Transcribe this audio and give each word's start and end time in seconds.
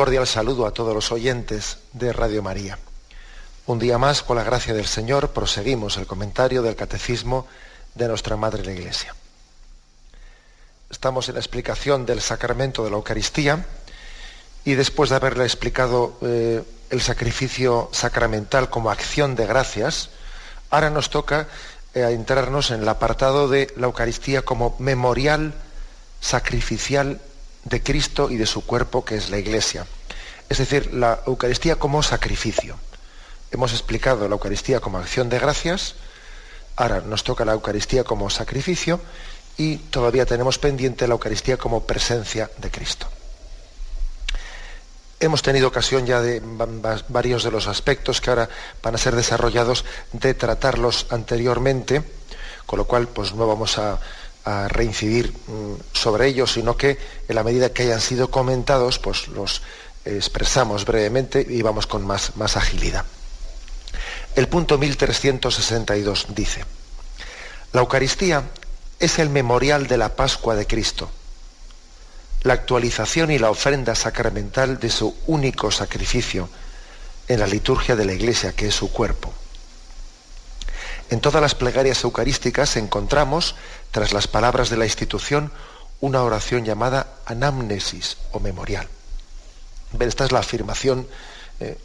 Cordial 0.00 0.26
saludo 0.26 0.66
a 0.66 0.72
todos 0.72 0.94
los 0.94 1.12
oyentes 1.12 1.76
de 1.92 2.10
Radio 2.14 2.42
María. 2.42 2.78
Un 3.66 3.78
día 3.78 3.98
más, 3.98 4.22
con 4.22 4.38
la 4.38 4.42
gracia 4.42 4.72
del 4.72 4.86
Señor, 4.86 5.32
proseguimos 5.32 5.98
el 5.98 6.06
comentario 6.06 6.62
del 6.62 6.74
Catecismo 6.74 7.46
de 7.94 8.08
nuestra 8.08 8.34
Madre 8.38 8.64
la 8.64 8.72
Iglesia. 8.72 9.14
Estamos 10.88 11.28
en 11.28 11.34
la 11.34 11.40
explicación 11.40 12.06
del 12.06 12.22
sacramento 12.22 12.82
de 12.82 12.88
la 12.88 12.96
Eucaristía 12.96 13.66
y 14.64 14.72
después 14.72 15.10
de 15.10 15.16
haberle 15.16 15.44
explicado 15.44 16.16
eh, 16.22 16.62
el 16.88 17.02
sacrificio 17.02 17.90
sacramental 17.92 18.70
como 18.70 18.90
acción 18.90 19.34
de 19.34 19.44
gracias, 19.44 20.08
ahora 20.70 20.88
nos 20.88 21.10
toca 21.10 21.46
eh, 21.92 22.06
entrarnos 22.08 22.70
en 22.70 22.80
el 22.80 22.88
apartado 22.88 23.48
de 23.48 23.70
la 23.76 23.84
Eucaristía 23.84 24.46
como 24.46 24.76
memorial 24.78 25.52
sacrificial 26.22 27.20
de 27.64 27.82
Cristo 27.82 28.30
y 28.30 28.36
de 28.36 28.46
su 28.46 28.64
cuerpo, 28.64 29.04
que 29.04 29.16
es 29.16 29.30
la 29.30 29.38
Iglesia. 29.38 29.86
Es 30.48 30.58
decir, 30.58 30.92
la 30.92 31.20
Eucaristía 31.26 31.76
como 31.76 32.02
sacrificio. 32.02 32.76
Hemos 33.50 33.72
explicado 33.72 34.28
la 34.28 34.34
Eucaristía 34.34 34.80
como 34.80 34.98
acción 34.98 35.28
de 35.28 35.38
gracias, 35.38 35.94
ahora 36.76 37.00
nos 37.00 37.24
toca 37.24 37.44
la 37.44 37.52
Eucaristía 37.52 38.04
como 38.04 38.30
sacrificio 38.30 39.00
y 39.56 39.76
todavía 39.76 40.26
tenemos 40.26 40.58
pendiente 40.58 41.06
la 41.06 41.14
Eucaristía 41.14 41.56
como 41.56 41.84
presencia 41.84 42.50
de 42.58 42.70
Cristo. 42.70 43.06
Hemos 45.18 45.42
tenido 45.42 45.68
ocasión 45.68 46.06
ya 46.06 46.22
de 46.22 46.40
varios 47.08 47.44
de 47.44 47.50
los 47.50 47.66
aspectos 47.66 48.20
que 48.20 48.30
ahora 48.30 48.48
van 48.82 48.94
a 48.94 48.98
ser 48.98 49.14
desarrollados 49.14 49.84
de 50.12 50.32
tratarlos 50.32 51.06
anteriormente, 51.10 52.02
con 52.64 52.78
lo 52.78 52.86
cual 52.86 53.06
pues 53.08 53.34
no 53.34 53.46
vamos 53.46 53.76
a, 53.76 54.00
a 54.50 54.68
reincidir 54.68 55.32
mm, 55.32 55.74
sobre 55.92 56.26
ellos, 56.26 56.52
sino 56.52 56.76
que 56.76 56.98
en 57.28 57.34
la 57.34 57.44
medida 57.44 57.72
que 57.72 57.84
hayan 57.84 58.00
sido 58.00 58.30
comentados, 58.30 58.98
pues 58.98 59.28
los 59.28 59.62
expresamos 60.04 60.84
brevemente 60.84 61.46
y 61.48 61.62
vamos 61.62 61.86
con 61.86 62.06
más, 62.06 62.36
más 62.36 62.56
agilidad. 62.56 63.04
El 64.36 64.48
punto 64.48 64.78
1362 64.78 66.26
dice, 66.30 66.64
la 67.72 67.80
Eucaristía 67.80 68.44
es 68.98 69.18
el 69.18 69.28
memorial 69.28 69.86
de 69.86 69.96
la 69.96 70.14
Pascua 70.16 70.54
de 70.54 70.66
Cristo, 70.66 71.10
la 72.42 72.54
actualización 72.54 73.30
y 73.30 73.38
la 73.38 73.50
ofrenda 73.50 73.94
sacramental 73.94 74.78
de 74.78 74.90
su 74.90 75.14
único 75.26 75.70
sacrificio 75.70 76.48
en 77.28 77.40
la 77.40 77.46
liturgia 77.46 77.96
de 77.96 78.04
la 78.04 78.12
Iglesia, 78.12 78.52
que 78.52 78.68
es 78.68 78.74
su 78.74 78.90
cuerpo. 78.90 79.32
En 81.10 81.20
todas 81.20 81.42
las 81.42 81.54
plegarias 81.54 82.04
eucarísticas 82.04 82.76
encontramos, 82.76 83.56
tras 83.90 84.12
las 84.12 84.28
palabras 84.28 84.70
de 84.70 84.76
la 84.76 84.84
institución, 84.84 85.52
una 86.00 86.22
oración 86.22 86.64
llamada 86.64 87.14
anamnesis 87.26 88.16
o 88.32 88.40
memorial. 88.40 88.88
Esta 89.98 90.24
es 90.24 90.32
la 90.32 90.38
afirmación, 90.38 91.06
eh, 91.58 91.76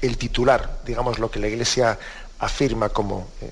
el 0.00 0.16
titular, 0.16 0.80
digamos 0.86 1.18
lo 1.18 1.30
que 1.30 1.38
la 1.38 1.48
Iglesia 1.48 1.98
afirma 2.38 2.88
como, 2.88 3.28
eh, 3.42 3.50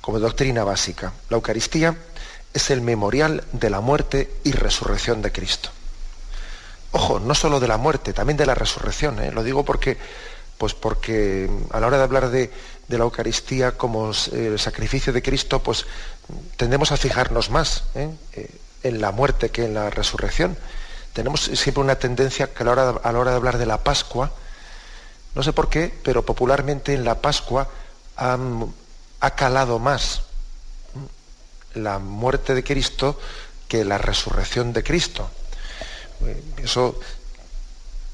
como 0.00 0.18
doctrina 0.18 0.64
básica. 0.64 1.12
La 1.28 1.36
Eucaristía 1.36 1.94
es 2.54 2.70
el 2.70 2.80
memorial 2.80 3.44
de 3.52 3.70
la 3.70 3.80
muerte 3.80 4.30
y 4.44 4.52
resurrección 4.52 5.20
de 5.20 5.30
Cristo. 5.30 5.68
Ojo, 6.92 7.20
no 7.20 7.34
solo 7.34 7.60
de 7.60 7.68
la 7.68 7.76
muerte, 7.76 8.12
también 8.12 8.36
de 8.36 8.46
la 8.46 8.54
resurrección. 8.54 9.22
¿eh? 9.22 9.30
Lo 9.30 9.44
digo 9.44 9.64
porque, 9.64 9.98
pues 10.60 10.74
porque 10.74 11.48
a 11.70 11.80
la 11.80 11.86
hora 11.86 11.96
de 11.96 12.02
hablar 12.02 12.28
de, 12.28 12.50
la 12.88 12.98
Eucaristía 12.98 13.78
como 13.78 14.12
el 14.30 14.58
sacrificio 14.58 15.10
de 15.10 15.22
Cristo, 15.22 15.62
pues 15.62 15.86
tendemos 16.58 16.92
a 16.92 16.98
fijarnos 16.98 17.48
más 17.48 17.84
¿eh? 17.94 18.10
Eh, 18.34 18.50
en 18.82 19.00
la 19.00 19.10
muerte 19.10 19.48
que 19.48 19.64
en 19.64 19.72
la 19.72 19.88
resurrección. 19.88 20.58
Tenemos 21.14 21.40
siempre 21.54 21.82
una 21.82 21.94
tendencia 21.94 22.52
que 22.52 22.62
a 22.62 22.66
la, 22.66 22.72
hora 22.72 23.30
de, 23.30 23.36
hablar 23.36 23.56
de 23.56 23.64
la 23.64 23.82
Pascua, 23.82 24.32
no 25.34 25.42
sé 25.42 25.54
por 25.54 25.70
qué, 25.70 25.94
pero 26.02 26.26
popularmente 26.26 26.92
en 26.92 27.06
la 27.06 27.22
Pascua 27.22 27.66
ha 28.16 29.30
calado 29.30 29.78
más 29.78 30.24
la 31.72 31.98
muerte 32.00 32.54
de 32.54 32.62
Cristo 32.62 33.18
que 33.66 33.82
la 33.86 33.96
resurrección 33.96 34.74
de 34.74 34.82
Cristo. 34.82 35.30
Eh, 36.26 36.42
eso 36.64 37.00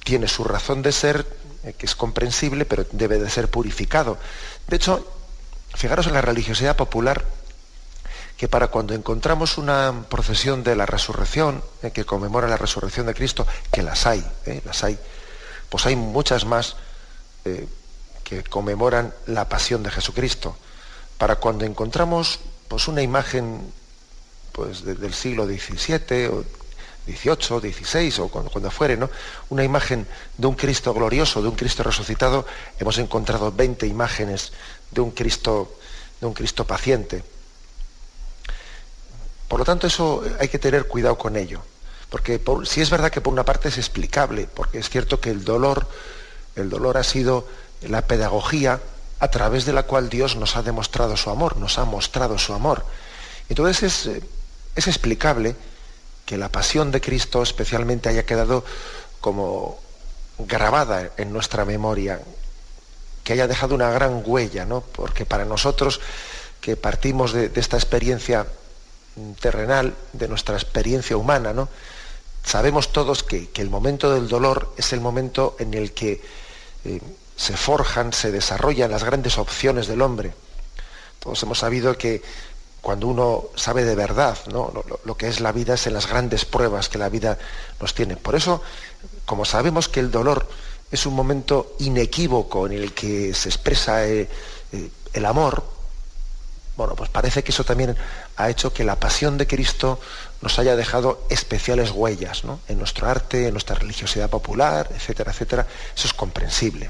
tiene 0.05 0.29
su 0.29 0.45
razón 0.45 0.83
de 0.83 0.93
ser, 0.93 1.27
que 1.73 1.87
es 1.87 1.95
comprensible, 1.95 2.65
pero 2.65 2.87
debe 2.93 3.19
de 3.19 3.31
ser 3.31 3.49
purificado. 3.49 4.19
De 4.67 4.77
hecho, 4.77 5.07
fijaros 5.75 6.07
en 6.07 6.15
la 6.15 6.21
religiosidad 6.21 6.77
popular, 6.77 7.25
que 8.37 8.49
para 8.49 8.69
cuando 8.69 8.95
encontramos 8.95 9.57
una 9.57 10.05
procesión 10.09 10.63
de 10.63 10.77
la 10.77 10.87
resurrección, 10.87 11.63
eh, 11.83 11.91
que 11.91 12.05
conmemora 12.05 12.49
la 12.49 12.57
resurrección 12.59 13.07
de 13.07 13.15
Cristo, 13.15 13.47
que 13.73 13.83
las 13.83 14.07
hay, 14.07 14.25
eh, 14.45 14.61
las 14.65 14.85
hay, 14.85 14.99
pues 15.71 15.87
hay 15.87 15.97
muchas 15.97 16.45
más 16.45 16.77
eh, 17.45 17.67
que 18.25 18.43
conmemoran 18.43 19.15
la 19.27 19.49
pasión 19.49 19.83
de 19.83 19.91
Jesucristo. 19.91 20.57
Para 21.17 21.37
cuando 21.37 21.65
encontramos 21.65 22.41
pues, 22.69 22.89
una 22.89 23.01
imagen 23.01 23.73
pues, 24.53 24.85
del 24.85 25.15
siglo 25.15 25.47
XVII 25.47 26.27
o 26.27 26.45
18, 27.07 27.61
16 27.61 28.19
o 28.19 28.29
cuando, 28.29 28.51
cuando, 28.51 28.71
fuere, 28.71 28.97
¿no? 28.97 29.09
Una 29.51 29.65
imagen 29.65 30.07
de 30.37 30.47
un 30.47 30.55
Cristo 30.55 30.93
glorioso, 30.93 31.41
de 31.41 31.49
un 31.49 31.55
Cristo 31.55 31.83
resucitado, 31.83 32.47
hemos 32.79 32.99
encontrado 32.99 33.53
20 33.53 33.87
imágenes 33.87 34.53
de 34.91 35.01
un 35.01 35.13
Cristo, 35.13 35.79
de 36.21 36.27
un 36.27 36.35
Cristo 36.35 36.67
paciente. 36.67 37.23
Por 39.49 39.61
lo 39.61 39.65
tanto, 39.65 39.87
eso 39.87 40.25
hay 40.41 40.49
que 40.49 40.59
tener 40.59 40.87
cuidado 40.89 41.17
con 41.17 41.37
ello. 41.37 41.63
Porque 42.11 42.41
si 42.65 42.81
es 42.81 42.91
verdad 42.91 43.11
que 43.11 43.21
por 43.21 43.33
una 43.33 43.45
parte 43.45 43.69
es 43.69 43.79
explicable, 43.79 44.49
porque 44.53 44.79
es 44.79 44.89
cierto 44.89 45.21
que 45.21 45.31
el 45.31 45.45
dolor, 45.45 45.89
el 46.55 46.71
dolor 46.71 46.97
ha 46.97 47.05
sido 47.05 47.47
la 47.83 48.03
pedagogía 48.03 48.81
a 49.19 49.29
través 49.29 49.65
de 49.65 49.73
la 49.73 49.85
cual 49.85 50.09
Dios 50.09 50.37
nos 50.37 50.57
ha 50.57 50.63
demostrado 50.63 51.17
su 51.17 51.31
amor, 51.31 51.57
nos 51.57 51.79
ha 51.79 51.85
mostrado 51.85 52.39
su 52.39 52.53
amor. 52.53 52.85
Entonces 53.49 53.83
es, 53.83 54.23
es 54.75 54.87
explicable 54.87 55.57
que 56.27 56.37
la 56.37 56.51
pasión 56.51 56.91
de 56.91 57.01
Cristo 57.01 57.43
especialmente 57.43 58.09
haya 58.09 58.27
quedado 58.27 58.65
como 59.21 59.79
grabada 60.39 61.13
en 61.17 61.33
nuestra 61.33 61.65
memoria, 61.65 62.21
que 63.25 63.33
haya 63.33 63.47
dejado 63.47 63.75
una 63.75 63.91
gran 63.91 64.23
huella, 64.27 64.67
¿no? 64.67 64.83
Porque 64.83 65.25
para 65.25 65.45
nosotros 65.45 66.01
que 66.61 66.77
partimos 66.77 67.33
de, 67.33 67.51
esta 67.55 67.77
experiencia 67.77 68.47
terrenal, 69.41 69.95
de 70.13 70.29
nuestra 70.29 70.57
experiencia 70.57 71.17
humana, 71.17 71.53
¿no? 71.53 71.69
Sabemos 72.45 72.93
todos 72.93 73.23
que, 73.23 73.49
que, 73.51 73.63
el 73.63 73.71
momento 73.71 74.13
del 74.13 74.29
dolor 74.29 74.75
es 74.77 74.93
el 74.93 75.01
momento 75.01 75.57
en 75.59 75.75
el 75.75 75.93
que 75.93 76.23
eh, 76.85 77.01
se 77.37 77.57
forjan, 77.57 78.13
se 78.13 78.31
desarrollan 78.31 78.91
las 78.91 79.05
grandes 79.05 79.39
opciones 79.39 79.87
del 79.87 80.03
hombre. 80.03 80.33
Todos 81.19 81.43
hemos 81.43 81.59
sabido 81.59 81.97
que 81.97 82.23
cuando 82.87 83.09
uno 83.09 83.47
sabe 83.57 83.85
de 83.85 83.97
verdad 83.97 84.39
¿no? 84.53 84.73
lo, 85.05 85.17
que 85.17 85.27
es 85.27 85.41
la 85.41 85.51
vida 85.51 85.75
es 85.75 85.89
en 85.89 85.95
las 85.95 86.07
grandes 86.07 86.45
pruebas 86.45 86.89
que 86.89 86.99
la 86.99 87.09
vida 87.09 87.37
nos 87.81 87.95
tiene. 87.95 88.15
Por 88.15 88.37
eso, 88.37 88.63
como 89.25 89.45
sabemos 89.45 89.89
que 89.89 89.99
el 89.99 90.13
dolor 90.13 90.49
es 90.93 91.05
un 91.05 91.15
momento 91.15 91.75
inequívoco 91.81 92.65
en 92.65 92.75
el 92.75 92.93
que 92.93 93.35
se 93.35 93.49
expresa 93.49 94.07
eh, 94.07 94.29
eh, 94.71 94.89
el 95.15 95.27
amor, 95.27 95.65
bueno, 96.77 96.95
pues 96.95 97.11
parece 97.11 97.43
que 97.43 97.51
eso 97.51 97.65
también 97.65 97.97
ha 98.37 98.51
hecho 98.51 98.73
que 98.73 98.85
la 98.85 99.01
pasión 99.01 99.37
de 99.37 99.49
Cristo 99.49 99.99
nos 100.41 100.57
haya 100.61 100.77
dejado 100.77 101.27
especiales 101.29 101.91
huellas 101.91 102.45
en 102.69 102.79
nuestro 102.79 103.09
arte, 103.09 103.49
en 103.49 103.53
nuestra 103.55 103.75
religiosidad 103.75 104.31
popular, 104.31 104.91
etcétera, 104.95 105.33
etcétera. 105.33 105.67
Eso 105.93 106.07
es 106.07 106.15
comprensible 106.15 106.89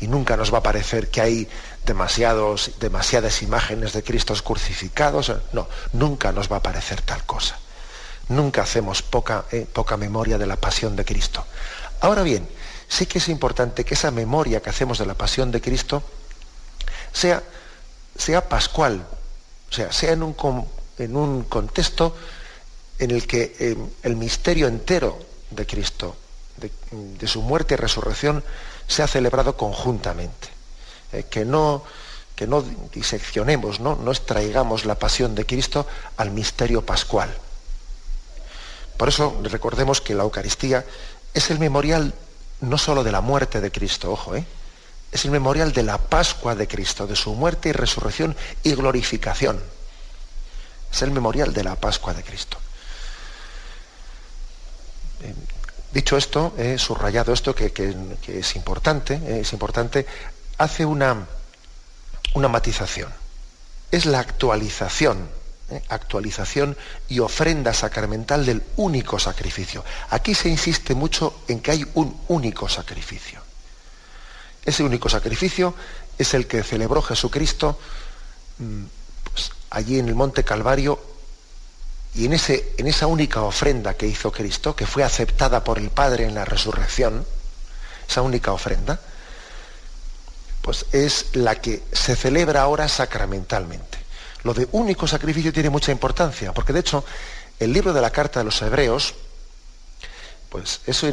y 0.00 0.08
nunca 0.08 0.36
nos 0.36 0.52
va 0.52 0.58
a 0.58 0.62
parecer 0.62 1.10
que 1.10 1.20
hay 1.20 1.48
demasiados, 1.84 2.72
demasiadas 2.80 3.42
imágenes 3.42 3.92
de 3.92 4.02
Cristos 4.02 4.42
crucificados. 4.42 5.32
No, 5.52 5.68
nunca 5.92 6.32
nos 6.32 6.50
va 6.50 6.56
a 6.56 6.62
parecer 6.62 7.00
tal 7.02 7.24
cosa. 7.24 7.58
Nunca 8.28 8.62
hacemos 8.62 9.02
poca, 9.02 9.44
eh, 9.52 9.66
poca 9.72 9.96
memoria 9.96 10.36
de 10.38 10.46
la 10.46 10.56
pasión 10.56 10.96
de 10.96 11.04
Cristo. 11.04 11.44
Ahora 12.00 12.22
bien, 12.22 12.46
sí 12.88 13.06
que 13.06 13.18
es 13.18 13.28
importante 13.28 13.84
que 13.84 13.94
esa 13.94 14.10
memoria 14.10 14.60
que 14.60 14.70
hacemos 14.70 14.98
de 14.98 15.06
la 15.06 15.14
pasión 15.14 15.50
de 15.50 15.60
Cristo 15.60 16.02
sea, 17.12 17.42
sea 18.16 18.48
pascual, 18.48 19.06
o 19.70 19.72
sea, 19.72 19.92
sea 19.92 20.12
en 20.12 20.22
un, 20.22 20.36
en 20.98 21.16
un 21.16 21.44
contexto 21.44 22.14
en 22.98 23.10
el 23.10 23.26
que 23.26 23.54
eh, 23.58 23.76
el 24.02 24.16
misterio 24.16 24.66
entero 24.66 25.18
de 25.50 25.66
Cristo, 25.66 26.16
de, 26.56 27.26
su 27.26 27.42
muerte 27.42 27.74
y 27.74 27.76
resurrección, 27.76 28.42
sea 28.86 29.06
celebrado 29.06 29.56
conjuntamente. 29.56 30.48
Eh, 31.12 31.24
que, 31.30 31.44
no, 31.44 31.84
que 32.34 32.46
no 32.46 32.62
diseccionemos, 32.92 33.80
¿no? 33.80 33.96
no 33.96 34.10
extraigamos 34.10 34.84
la 34.84 34.96
pasión 34.96 35.34
de 35.34 35.46
Cristo 35.46 35.86
al 36.16 36.30
misterio 36.30 36.84
pascual. 36.84 37.32
Por 38.96 39.08
eso 39.08 39.38
recordemos 39.44 40.00
que 40.00 40.14
la 40.14 40.24
Eucaristía 40.24 40.84
es 41.32 41.50
el 41.50 41.58
memorial 41.58 42.14
no 42.60 42.78
solo 42.78 43.04
de 43.04 43.12
la 43.12 43.20
muerte 43.20 43.60
de 43.60 43.70
Cristo, 43.70 44.10
ojo, 44.10 44.34
¿eh? 44.34 44.44
es 45.12 45.24
el 45.24 45.30
memorial 45.30 45.72
de 45.72 45.82
la 45.82 45.98
Pascua 45.98 46.54
de 46.54 46.66
Cristo, 46.66 47.06
de 47.06 47.16
su 47.16 47.34
muerte 47.34 47.68
y 47.68 47.72
resurrección 47.72 48.36
y 48.62 48.74
glorificación. 48.74 49.62
Es 50.92 51.02
el 51.02 51.10
memorial 51.10 51.52
de 51.52 51.64
la 51.64 51.76
Pascua 51.76 52.14
de 52.14 52.22
Cristo. 52.22 52.58
Dicho 55.96 56.16
esto, 56.18 56.54
subrayado 56.76 57.32
esto 57.32 57.54
que, 57.54 57.72
es 58.28 58.56
importante, 58.56 59.14
eh, 59.14 59.40
es 59.40 59.52
importante, 59.52 60.06
hace 60.58 60.84
una, 60.84 61.26
una 62.34 62.48
matización. 62.48 63.10
Es 63.90 64.04
la 64.04 64.20
actualización 64.20 65.28
¿eh? 65.70 65.82
actualización 65.88 66.76
y 67.08 67.20
ofrenda 67.20 67.72
sacramental 67.72 68.44
del 68.44 68.62
único 68.76 69.18
sacrificio. 69.18 69.84
Aquí 70.10 70.34
se 70.34 70.48
insiste 70.48 70.94
mucho 70.94 71.42
en 71.48 71.60
que 71.60 71.70
hay 71.70 71.86
un 71.94 72.14
único 72.28 72.68
sacrificio. 72.68 73.40
Ese 74.64 74.82
único 74.82 75.08
sacrificio 75.08 75.74
es 76.18 76.34
el 76.34 76.46
que 76.46 76.62
celebró 76.62 77.00
Jesucristo 77.00 77.78
mm, 78.58 78.84
pues, 79.32 79.50
allí 79.70 79.98
en 79.98 80.08
el 80.08 80.14
Monte 80.14 80.44
Calvario 80.44 81.00
y 82.16 82.24
en, 82.24 82.32
ese, 82.32 82.72
en 82.78 82.86
esa 82.86 83.06
única 83.06 83.42
ofrenda 83.42 83.94
que 83.94 84.06
hizo 84.06 84.32
Cristo, 84.32 84.74
que 84.74 84.86
fue 84.86 85.04
aceptada 85.04 85.62
por 85.62 85.78
el 85.78 85.90
Padre 85.90 86.24
en 86.24 86.34
la 86.34 86.46
resurrección, 86.46 87.26
esa 88.08 88.22
única 88.22 88.52
ofrenda, 88.52 88.98
pues 90.62 90.86
es 90.92 91.26
la 91.34 91.56
que 91.56 91.82
se 91.92 92.16
celebra 92.16 92.62
ahora 92.62 92.88
sacramentalmente. 92.88 93.98
Lo 94.44 94.54
de 94.54 94.66
único 94.72 95.06
sacrificio 95.06 95.52
tiene 95.52 95.68
mucha 95.68 95.92
importancia, 95.92 96.54
porque 96.54 96.72
de 96.72 96.80
hecho 96.80 97.04
el 97.60 97.72
libro 97.72 97.92
de 97.92 98.00
la 98.00 98.10
carta 98.10 98.40
de 98.40 98.44
los 98.44 98.62
hebreos, 98.62 99.14
pues 100.48 100.80
es 100.86 101.04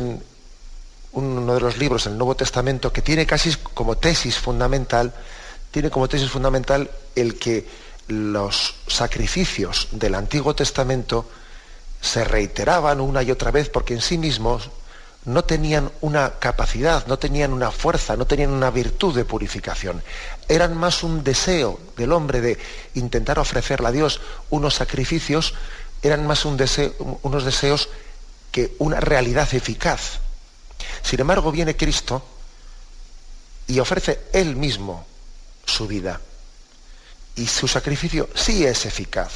uno 1.11 1.53
de 1.53 1.59
los 1.59 1.77
libros 1.77 2.05
del 2.05 2.17
Nuevo 2.17 2.35
Testamento 2.35 2.94
que 2.94 3.01
tiene 3.01 3.25
casi 3.25 3.53
como 3.73 3.97
tesis 3.97 4.38
fundamental, 4.38 5.13
tiene 5.69 5.89
como 5.89 6.07
tesis 6.07 6.29
fundamental 6.29 6.89
el 7.13 7.38
que 7.38 7.67
los 8.13 8.75
sacrificios 8.88 9.88
del 9.92 10.15
Antiguo 10.15 10.56
Testamento 10.56 11.30
se 12.01 12.24
reiteraban 12.24 13.00
una 13.00 13.24
y 13.24 13.31
otra 13.31 13.51
vez 13.51 13.69
porque 13.69 13.94
en 13.94 14.01
sí 14.01 14.18
mismos 14.18 14.69
no 15.25 15.45
tenían 15.45 15.92
una 16.01 16.31
capacidad, 16.39 17.07
no 17.07 17.18
tenían 17.18 17.54
una 17.54 17.71
fuerza, 17.71 18.18
no 18.18 18.27
tenían 18.27 18.51
una 18.51 18.71
virtud 18.71 19.15
de 19.15 19.25
purificación. 19.25 20.04
Eran 20.50 20.75
más 20.75 21.04
un 21.04 21.24
deseo 21.24 21.80
del 21.95 22.12
hombre 22.12 22.42
de 22.42 22.57
intentar 22.95 23.39
ofrecerle 23.39 23.88
a 23.88 23.92
Dios 23.92 24.19
unos 24.50 24.75
sacrificios, 24.75 25.54
eran 26.01 26.27
más 26.27 26.44
unos 26.44 27.45
deseos 27.45 27.89
que 28.51 28.75
una 28.80 29.00
realidad 29.00 29.48
eficaz. 29.54 30.19
Sin 31.01 31.21
embargo, 31.21 31.51
viene 31.51 31.77
Cristo 31.77 32.24
y 33.68 33.80
ofrece 33.80 34.19
Él 34.33 34.57
mismo 34.57 35.06
su 35.65 35.88
vida. 35.88 36.19
Y 37.35 37.47
su 37.47 37.68
sacrificio 37.68 38.30
sí 38.35 38.65
es 38.65 38.85
eficaz. 38.85 39.31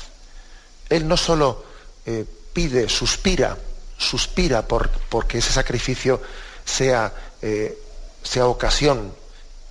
Él 0.90 1.08
no 1.08 1.18
solo 1.18 1.66
eh, 2.06 2.26
pide, 2.54 2.88
suspira 2.90 3.58
suspira 3.98 4.68
por 4.68 4.90
porque 4.90 5.40
ese 5.40 5.52
sacrificio 5.52 6.22
sea, 6.64 7.12
eh, 7.42 7.78
sea 8.24 8.46
ocasión 8.48 9.14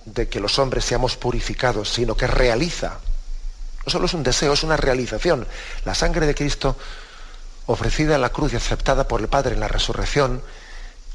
de 0.05 0.27
que 0.27 0.39
los 0.39 0.59
hombres 0.59 0.85
seamos 0.85 1.15
purificados, 1.15 1.89
sino 1.89 2.15
que 2.15 2.27
realiza. 2.27 2.99
No 3.85 3.91
solo 3.91 4.05
es 4.05 4.13
un 4.13 4.23
deseo, 4.23 4.53
es 4.53 4.63
una 4.63 4.77
realización. 4.77 5.47
La 5.85 5.95
sangre 5.95 6.25
de 6.25 6.35
Cristo, 6.35 6.77
ofrecida 7.67 8.15
en 8.15 8.21
la 8.21 8.29
cruz 8.29 8.53
y 8.53 8.57
aceptada 8.57 9.07
por 9.07 9.21
el 9.21 9.27
Padre 9.27 9.53
en 9.53 9.59
la 9.59 9.67
resurrección, 9.67 10.41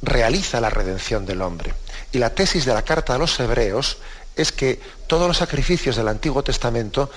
realiza 0.01 0.61
la 0.61 0.71
redención 0.71 1.27
del 1.27 1.43
hombre. 1.43 1.75
Y 2.13 2.19
la 2.19 2.35
tesis 2.35 2.65
de 2.65 2.75
la 2.75 2.83
carta 2.83 3.15
a 3.15 3.19
los 3.19 3.39
hebreos 3.41 3.99
es 4.37 4.53
que 4.53 4.81
todos 5.13 5.29
los 5.29 5.37
sacrificios 5.37 5.97
del 5.97 6.09
Antiguo 6.09 6.43
Testamento 6.43 7.11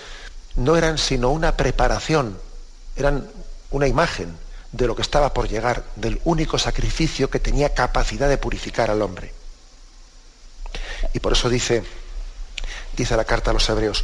no 0.58 0.76
eran 0.76 0.98
sino 0.98 1.30
una 1.30 1.56
preparación, 1.56 2.38
eran 2.98 3.26
una 3.72 3.88
imagen 3.88 4.38
de 4.74 4.86
lo 4.86 4.98
que 4.98 5.02
estaba 5.02 5.34
por 5.34 5.48
llegar, 5.48 5.86
del 5.96 6.20
único 6.26 6.60
sacrificio 6.60 7.30
que 7.30 7.40
tenía 7.40 7.74
capacidad 7.74 8.28
de 8.28 8.38
purificar 8.38 8.92
al 8.92 9.02
hombre. 9.02 9.34
Y 11.14 11.22
por 11.22 11.32
eso 11.32 11.48
dice, 11.48 11.86
dice 12.98 13.16
la 13.16 13.24
carta 13.24 13.52
a 13.52 13.54
los 13.54 13.70
hebreos, 13.70 14.04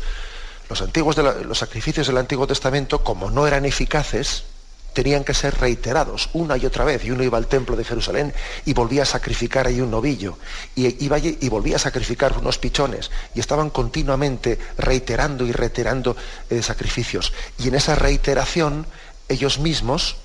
los, 0.70 0.82
antiguos 0.82 1.18
los 1.18 1.58
sacrificios 1.58 2.08
del 2.08 2.18
Antiguo 2.18 2.48
Testamento, 2.48 3.04
como 3.04 3.30
no 3.30 3.46
eran 3.46 3.66
eficaces, 3.66 4.46
tenían 4.94 5.24
que 5.24 5.34
ser 5.34 5.58
reiterados 5.60 6.30
una 6.34 6.58
y 6.58 6.66
otra 6.66 6.84
vez. 6.84 7.04
Y 7.06 7.12
uno 7.12 7.24
iba 7.24 7.38
al 7.38 7.48
templo 7.48 7.76
de 7.76 7.84
Jerusalén 7.84 8.34
y 8.66 8.74
volvía 8.74 9.04
a 9.04 9.06
sacrificar 9.06 9.68
ahí 9.68 9.82
un 9.82 9.92
novillo. 9.92 10.38
Y 10.76 11.04
iba 11.04 11.18
y 11.20 11.50
volvía 11.50 11.78
a 11.78 11.80
sacrificar 11.80 12.38
unos 12.38 12.58
pichones. 12.58 13.12
Y 13.34 13.40
estaban 13.40 13.70
continuamente 13.70 14.60
reiterando 14.78 15.46
y 15.46 15.52
reiterando 15.52 16.16
eh, 16.50 16.62
sacrificios. 16.62 17.34
Y 17.58 17.70
en 17.70 17.76
esa 17.76 17.96
reiteración, 17.96 18.86
ellos 19.30 19.60
mismos, 19.60 20.18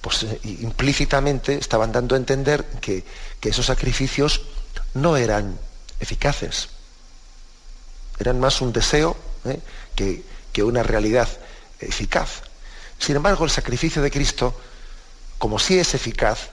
pues 0.00 0.22
eh, 0.22 0.40
implícitamente 0.44 1.54
estaban 1.54 1.92
dando 1.92 2.14
a 2.14 2.18
entender 2.18 2.64
que, 2.80 3.04
esos 3.42 3.66
sacrificios 3.66 4.42
no 4.94 5.16
eran 5.16 5.58
eficaces. 6.00 6.68
Eran 8.18 8.40
más 8.40 8.60
un 8.60 8.72
deseo 8.72 9.16
¿eh? 9.46 9.60
que 9.94 10.62
una 10.62 10.82
realidad 10.82 11.28
eficaz. 11.80 12.42
Sin 12.98 13.16
embargo, 13.16 13.44
el 13.44 13.50
sacrificio 13.50 14.02
de 14.02 14.10
Cristo, 14.10 14.54
como 15.38 15.58
sí 15.58 15.78
es 15.78 15.94
eficaz, 15.94 16.50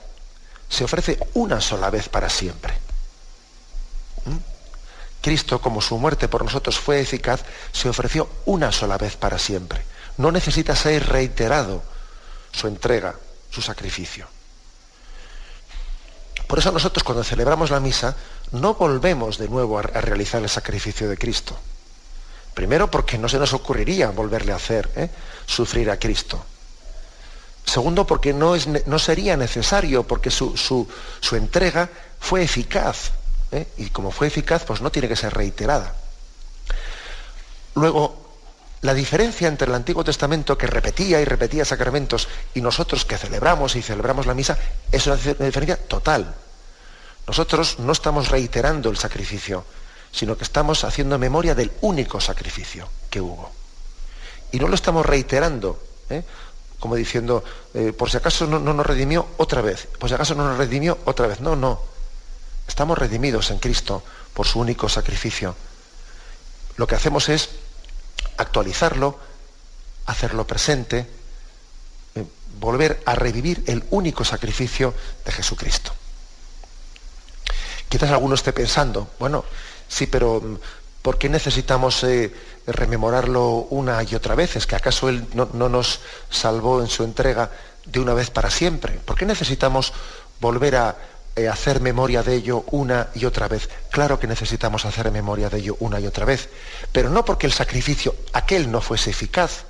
se 0.68 0.84
ofrece 0.84 1.18
una 1.34 1.60
sola 1.60 1.90
vez 1.90 2.08
para 2.08 2.28
siempre. 2.28 2.74
¿Mm? 4.24 4.36
Cristo, 5.22 5.60
como 5.60 5.80
su 5.80 5.98
muerte 5.98 6.28
por 6.28 6.44
nosotros 6.44 6.78
fue 6.78 7.00
eficaz, 7.00 7.42
se 7.72 7.88
ofreció 7.88 8.28
una 8.44 8.70
sola 8.70 8.96
vez 8.96 9.16
para 9.16 9.38
siempre. 9.38 9.84
No 10.18 10.30
necesita 10.30 10.76
ser 10.76 11.08
reiterado 11.08 11.82
su 12.52 12.68
entrega 12.68 13.16
su 13.50 13.62
sacrificio. 13.62 14.26
Por 16.46 16.58
eso 16.58 16.70
nosotros 16.70 17.02
cuando 17.02 17.24
celebramos 17.24 17.70
la 17.70 17.80
misa 17.80 18.14
no 18.52 18.74
volvemos 18.74 19.38
de 19.38 19.48
nuevo 19.48 19.78
a, 19.78 19.82
realizar 19.82 20.42
el 20.42 20.48
sacrificio 20.48 21.08
de 21.08 21.16
Cristo. 21.16 21.58
Primero 22.56 22.90
porque 22.90 23.18
no 23.18 23.28
se 23.28 23.38
nos 23.38 23.52
ocurriría 23.52 24.08
volverle 24.12 24.50
a 24.50 24.56
hacer 24.56 24.88
¿eh? 24.96 25.10
sufrir 25.44 25.90
a 25.90 25.98
Cristo. 25.98 26.42
Segundo 27.66 28.06
porque 28.06 28.32
no, 28.32 28.54
es, 28.54 28.66
no 28.66 28.98
sería 28.98 29.36
necesario 29.36 30.04
porque 30.04 30.30
su, 30.30 30.56
su, 30.56 31.36
entrega 31.36 31.90
fue 32.18 32.42
eficaz. 32.42 33.10
¿eh? 33.52 33.66
Y 33.76 33.90
como 33.90 34.10
fue 34.10 34.28
eficaz 34.28 34.64
pues 34.64 34.80
no 34.80 34.90
tiene 34.90 35.06
que 35.06 35.16
ser 35.16 35.34
reiterada. 35.34 35.96
Luego, 37.74 38.26
la 38.80 38.94
diferencia 38.94 39.48
entre 39.48 39.68
el 39.68 39.74
Antiguo 39.74 40.02
Testamento, 40.02 40.56
que 40.56 40.66
repetía 40.66 41.20
y 41.20 41.26
repetía 41.26 41.66
sacramentos, 41.66 42.26
y 42.54 42.62
nosotros 42.62 43.04
que 43.04 43.18
celebramos 43.18 43.76
y 43.76 43.82
celebramos 43.82 44.24
la 44.24 44.32
misa, 44.32 44.56
es 44.90 45.06
una 45.06 45.16
diferencia 45.16 45.76
total. 45.76 46.34
Nosotros 47.26 47.80
no 47.80 47.92
estamos 47.92 48.30
reiterando 48.30 48.88
el 48.88 48.96
sacrificio, 48.96 49.66
sino 50.16 50.34
que 50.38 50.44
estamos 50.44 50.82
haciendo 50.84 51.18
memoria 51.18 51.54
del 51.54 51.70
único 51.82 52.22
sacrificio 52.22 52.88
que 53.10 53.20
hubo. 53.20 53.50
Y 54.50 54.58
no 54.58 54.66
lo 54.66 54.74
estamos 54.74 55.04
reiterando, 55.04 55.78
¿eh? 56.08 56.24
como 56.80 56.94
diciendo, 56.94 57.44
eh, 57.74 57.92
por 57.92 58.10
si 58.10 58.16
acaso 58.16 58.46
no, 58.46 58.58
no 58.58 58.72
nos 58.72 58.86
redimió 58.86 59.28
otra 59.36 59.60
vez, 59.60 59.88
por 59.98 60.08
si 60.08 60.14
acaso 60.14 60.34
no 60.34 60.48
nos 60.48 60.56
redimió 60.56 60.96
otra 61.04 61.26
vez. 61.26 61.40
No, 61.40 61.54
no. 61.54 61.82
Estamos 62.66 62.96
redimidos 62.96 63.50
en 63.50 63.58
Cristo 63.58 64.02
por 64.32 64.46
su 64.46 64.58
único 64.58 64.88
sacrificio. 64.88 65.54
Lo 66.76 66.86
que 66.86 66.94
hacemos 66.94 67.28
es 67.28 67.50
actualizarlo, 68.38 69.18
hacerlo 70.06 70.46
presente, 70.46 71.06
eh, 72.14 72.24
volver 72.58 73.02
a 73.04 73.14
revivir 73.14 73.64
el 73.66 73.84
único 73.90 74.24
sacrificio 74.24 74.94
de 75.26 75.32
Jesucristo. 75.32 75.92
Quizás 77.90 78.10
alguno 78.10 78.34
esté 78.34 78.54
pensando, 78.54 79.10
bueno, 79.18 79.44
sí, 79.88 80.06
pero 80.06 80.40
mm, 80.40 80.56
¿por 81.02 81.18
qué 81.18 81.28
necesitamos 81.28 82.02
eh, 82.04 82.32
rememorarlo 82.66 83.66
una 83.70 84.02
y 84.02 84.14
otra 84.14 84.34
vez? 84.34 84.56
¿Es 84.56 84.66
que 84.66 84.76
acaso 84.76 85.08
Él 85.08 85.26
no, 85.34 85.68
nos 85.68 86.00
salvó 86.30 86.80
en 86.80 86.88
su 86.88 87.04
entrega 87.04 87.50
de 87.84 88.00
una 88.00 88.14
vez 88.14 88.30
para 88.30 88.50
siempre? 88.50 88.94
¿Por 89.04 89.16
qué 89.16 89.26
necesitamos 89.26 89.92
volver 90.40 90.76
a, 90.76 90.96
eh, 91.38 91.48
hacer 91.48 91.82
memoria 91.82 92.22
de 92.22 92.34
ello 92.34 92.64
una 92.70 93.08
y 93.14 93.26
otra 93.26 93.46
vez. 93.46 93.68
Claro 93.90 94.18
que 94.18 94.26
necesitamos 94.26 94.86
hacer 94.86 95.10
memoria 95.10 95.50
de 95.50 95.58
ello 95.58 95.76
una 95.80 96.00
y 96.00 96.06
otra 96.06 96.24
vez, 96.24 96.48
pero 96.92 97.10
no 97.10 97.26
porque 97.26 97.46
el 97.46 97.52
sacrificio 97.52 98.16
aquel 98.32 98.70
no 98.70 98.80
fuese 98.80 99.10
eficaz, 99.10 99.64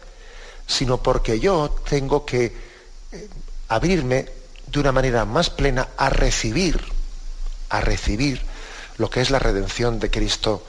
sino 0.64 1.02
porque 1.02 1.40
yo 1.40 1.74
tengo 1.88 2.24
que 2.24 2.56
eh, 3.10 3.28
abrirme 3.66 4.28
de 4.68 4.78
una 4.78 4.92
manera 4.92 5.24
más 5.24 5.50
plena 5.50 5.88
a 5.96 6.08
recibir, 6.08 6.80
a 7.68 7.80
recibir 7.80 8.40
lo 8.96 9.10
que 9.10 9.20
es 9.20 9.30
la 9.30 9.38
redención 9.38 9.98
de 9.98 10.10
Cristo 10.10 10.64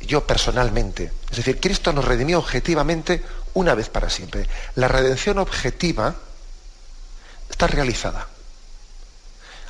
yo 0.00 0.26
personalmente. 0.26 1.12
Es 1.30 1.38
decir, 1.38 1.60
Cristo 1.60 1.92
nos 1.92 2.04
redimió 2.04 2.38
objetivamente 2.38 3.22
una 3.54 3.74
vez 3.74 3.88
para 3.88 4.10
siempre. 4.10 4.46
La 4.74 4.88
redención 4.88 5.38
objetiva 5.38 6.14
está 7.50 7.66
realizada. 7.66 8.28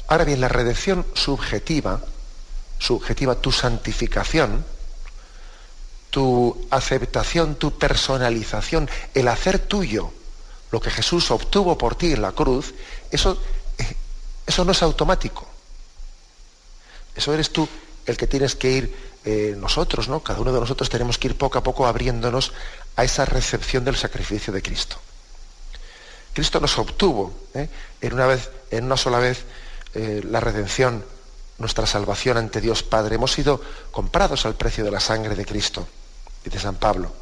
Ahora 0.08 0.24
bien, 0.24 0.40
la 0.40 0.48
redención 0.48 1.06
subjetiva, 1.14 2.00
subjetiva, 2.78 3.36
tu 3.36 3.52
santificación, 3.52 4.64
tu 6.10 6.66
aceptación, 6.70 7.56
tu 7.56 7.78
personalización, 7.78 8.88
el 9.14 9.28
hacer 9.28 9.58
tuyo 9.58 10.12
lo 10.70 10.80
que 10.80 10.90
Jesús 10.90 11.30
obtuvo 11.30 11.78
por 11.78 11.94
ti 11.94 12.12
en 12.12 12.22
la 12.22 12.32
cruz, 12.32 12.74
eso, 13.10 13.40
eh, 13.78 13.96
eso 14.46 14.64
no 14.64 14.72
es 14.72 14.82
automático. 14.82 15.46
Eso 17.14 17.32
eres 17.32 17.50
tú 17.50 17.68
el 18.08 18.16
que 18.16 18.26
tienes 18.26 18.56
que 18.56 18.70
ir 18.70 18.96
eh, 19.24 19.54
nosotros, 19.58 20.08
¿no? 20.08 20.20
Cada 20.20 20.40
uno 20.40 20.52
de 20.52 20.60
nosotros 20.60 20.88
tenemos 20.88 21.18
que 21.18 21.28
ir 21.28 21.36
poco 21.36 21.58
a 21.58 21.62
poco 21.62 21.86
abriéndonos 21.86 22.52
a 22.96 23.04
esa 23.04 23.26
recepción 23.26 23.84
del 23.84 23.96
sacrificio 23.96 24.52
de 24.52 24.62
Cristo. 24.62 24.96
Cristo 26.32 26.58
nos 26.58 26.78
obtuvo 26.78 27.34
¿eh? 27.52 27.68
en, 28.00 28.12
una 28.14 28.26
vez, 28.26 28.50
en 28.70 28.84
una 28.84 28.96
sola 28.96 29.18
vez 29.18 29.44
eh, 29.94 30.22
la 30.24 30.40
redención, 30.40 31.04
nuestra 31.58 31.86
salvación 31.86 32.38
ante 32.38 32.62
Dios 32.62 32.82
Padre. 32.82 33.16
Hemos 33.16 33.32
sido 33.32 33.60
comprados 33.90 34.46
al 34.46 34.54
precio 34.54 34.84
de 34.84 34.90
la 34.90 35.00
sangre 35.00 35.34
de 35.34 35.44
Cristo, 35.44 35.86
dice 36.44 36.58
San 36.58 36.76
Pablo. 36.76 37.12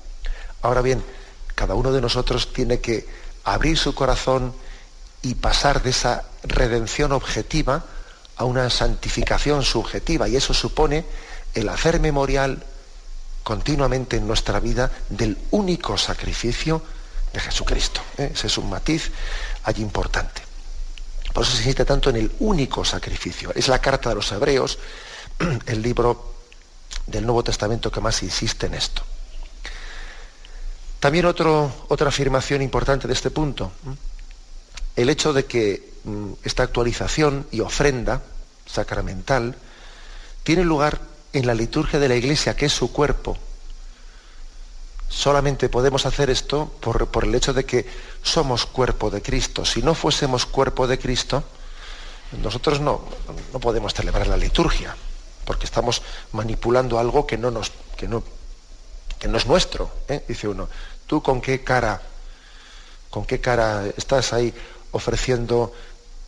Ahora 0.62 0.82
bien, 0.82 1.02
cada 1.56 1.74
uno 1.74 1.90
de 1.90 2.00
nosotros 2.00 2.52
tiene 2.52 2.78
que 2.80 3.08
abrir 3.42 3.76
su 3.76 3.92
corazón 3.94 4.54
y 5.22 5.34
pasar 5.34 5.82
de 5.82 5.90
esa 5.90 6.24
redención 6.44 7.10
objetiva 7.10 7.84
a 8.36 8.44
una 8.44 8.68
santificación 8.70 9.62
subjetiva. 9.62 10.28
Y 10.28 10.36
eso 10.36 10.54
supone 10.54 11.04
el 11.54 11.68
hacer 11.68 12.00
memorial 12.00 12.62
continuamente 13.42 14.16
en 14.16 14.26
nuestra 14.26 14.60
vida 14.60 14.90
del 15.08 15.38
único 15.52 15.96
sacrificio 15.96 16.82
de 17.32 17.40
Jesucristo. 17.40 18.00
¿eh? 18.18 18.32
Ese 18.34 18.48
es 18.48 18.58
un 18.58 18.68
matiz 18.68 19.10
allí 19.64 19.82
importante. 19.82 20.42
Por 21.32 21.44
eso 21.44 21.52
se 21.52 21.58
insiste 21.58 21.84
tanto 21.84 22.10
en 22.10 22.16
el 22.16 22.32
único 22.40 22.84
sacrificio. 22.84 23.52
Es 23.54 23.68
la 23.68 23.78
carta 23.78 24.08
de 24.08 24.14
los 24.14 24.30
hebreos, 24.32 24.78
el 25.66 25.82
libro 25.82 26.34
del 27.06 27.24
Nuevo 27.24 27.44
Testamento 27.44 27.90
que 27.90 28.00
más 28.00 28.22
insiste 28.22 28.66
en 28.66 28.74
esto. 28.74 29.02
También 30.98 31.26
otra 31.26 32.08
afirmación 32.08 32.62
importante 32.62 33.06
de 33.06 33.12
este 33.12 33.30
punto, 33.30 33.70
el 34.96 35.08
hecho 35.08 35.32
de 35.32 35.44
que 35.44 35.95
esta 36.44 36.62
actualización 36.62 37.46
y 37.50 37.60
ofrenda 37.60 38.22
sacramental 38.66 39.56
tiene 40.42 40.64
lugar 40.64 41.00
en 41.32 41.46
la 41.46 41.54
liturgia 41.54 41.98
de 41.98 42.08
la 42.08 42.16
iglesia, 42.16 42.54
que 42.54 42.66
es 42.66 42.72
su 42.72 42.92
cuerpo. 42.92 43.36
Solamente 45.08 45.68
podemos 45.68 46.06
hacer 46.06 46.30
esto 46.30 46.72
por, 46.80 47.08
por, 47.08 47.24
el 47.24 47.34
hecho 47.34 47.52
de 47.52 47.64
que 47.64 47.86
somos 48.22 48.66
cuerpo 48.66 49.10
de 49.10 49.22
Cristo. 49.22 49.64
Si 49.64 49.82
no 49.82 49.94
fuésemos 49.94 50.46
cuerpo 50.46 50.86
de 50.86 50.98
Cristo, 50.98 51.44
nosotros 52.42 52.80
no, 52.80 53.04
no 53.52 53.60
podemos 53.60 53.94
celebrar 53.94 54.26
la 54.26 54.36
liturgia, 54.36 54.96
porque 55.44 55.66
estamos 55.66 56.02
manipulando 56.32 56.98
algo 56.98 57.26
que 57.26 57.38
no, 57.38 57.50
nos, 57.50 57.72
que 57.96 58.08
no, 58.08 58.22
que 59.18 59.28
no 59.28 59.38
es 59.38 59.46
nuestro. 59.46 59.90
¿eh? 60.08 60.24
Dice 60.26 60.48
uno, 60.48 60.68
¿tú 61.06 61.22
con 61.22 61.40
qué 61.40 61.62
cara, 61.62 62.02
con 63.10 63.24
qué 63.24 63.40
cara 63.40 63.84
estás 63.96 64.32
ahí 64.32 64.52
ofreciendo 64.92 65.72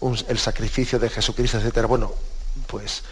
el 0.01 0.39
sacrificio 0.39 0.99
de 0.99 1.11
Jesucristo, 1.11 1.59
etcétera? 1.59 1.87
Bueno, 1.87 2.13
pues 2.67 3.03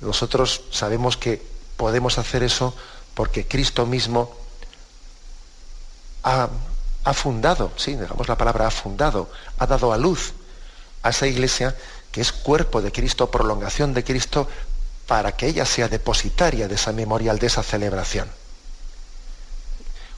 nosotros 0.00 0.62
sabemos 0.70 1.16
que 1.16 1.42
podemos 1.76 2.18
hacer 2.18 2.42
eso 2.42 2.74
porque 3.14 3.46
Cristo 3.46 3.86
mismo 3.86 4.36
ha, 6.22 6.48
fundado, 7.14 7.72
sí, 7.76 7.94
digamos 7.94 8.28
la 8.28 8.36
palabra 8.36 8.66
ha 8.66 8.70
fundado, 8.70 9.30
ha 9.58 9.66
dado 9.66 9.92
a 9.92 9.96
luz 9.96 10.32
a 11.02 11.10
esa 11.10 11.26
iglesia 11.26 11.76
que 12.10 12.20
es 12.20 12.32
cuerpo 12.32 12.82
de 12.82 12.90
Cristo, 12.90 13.30
prolongación 13.30 13.94
de 13.94 14.02
Cristo, 14.02 14.48
para 15.06 15.36
que 15.36 15.46
ella 15.46 15.64
sea 15.64 15.88
depositaria 15.88 16.66
de 16.66 16.74
esa 16.74 16.92
memorial, 16.92 17.38
de 17.38 17.46
esa 17.46 17.62
celebración. 17.62 18.28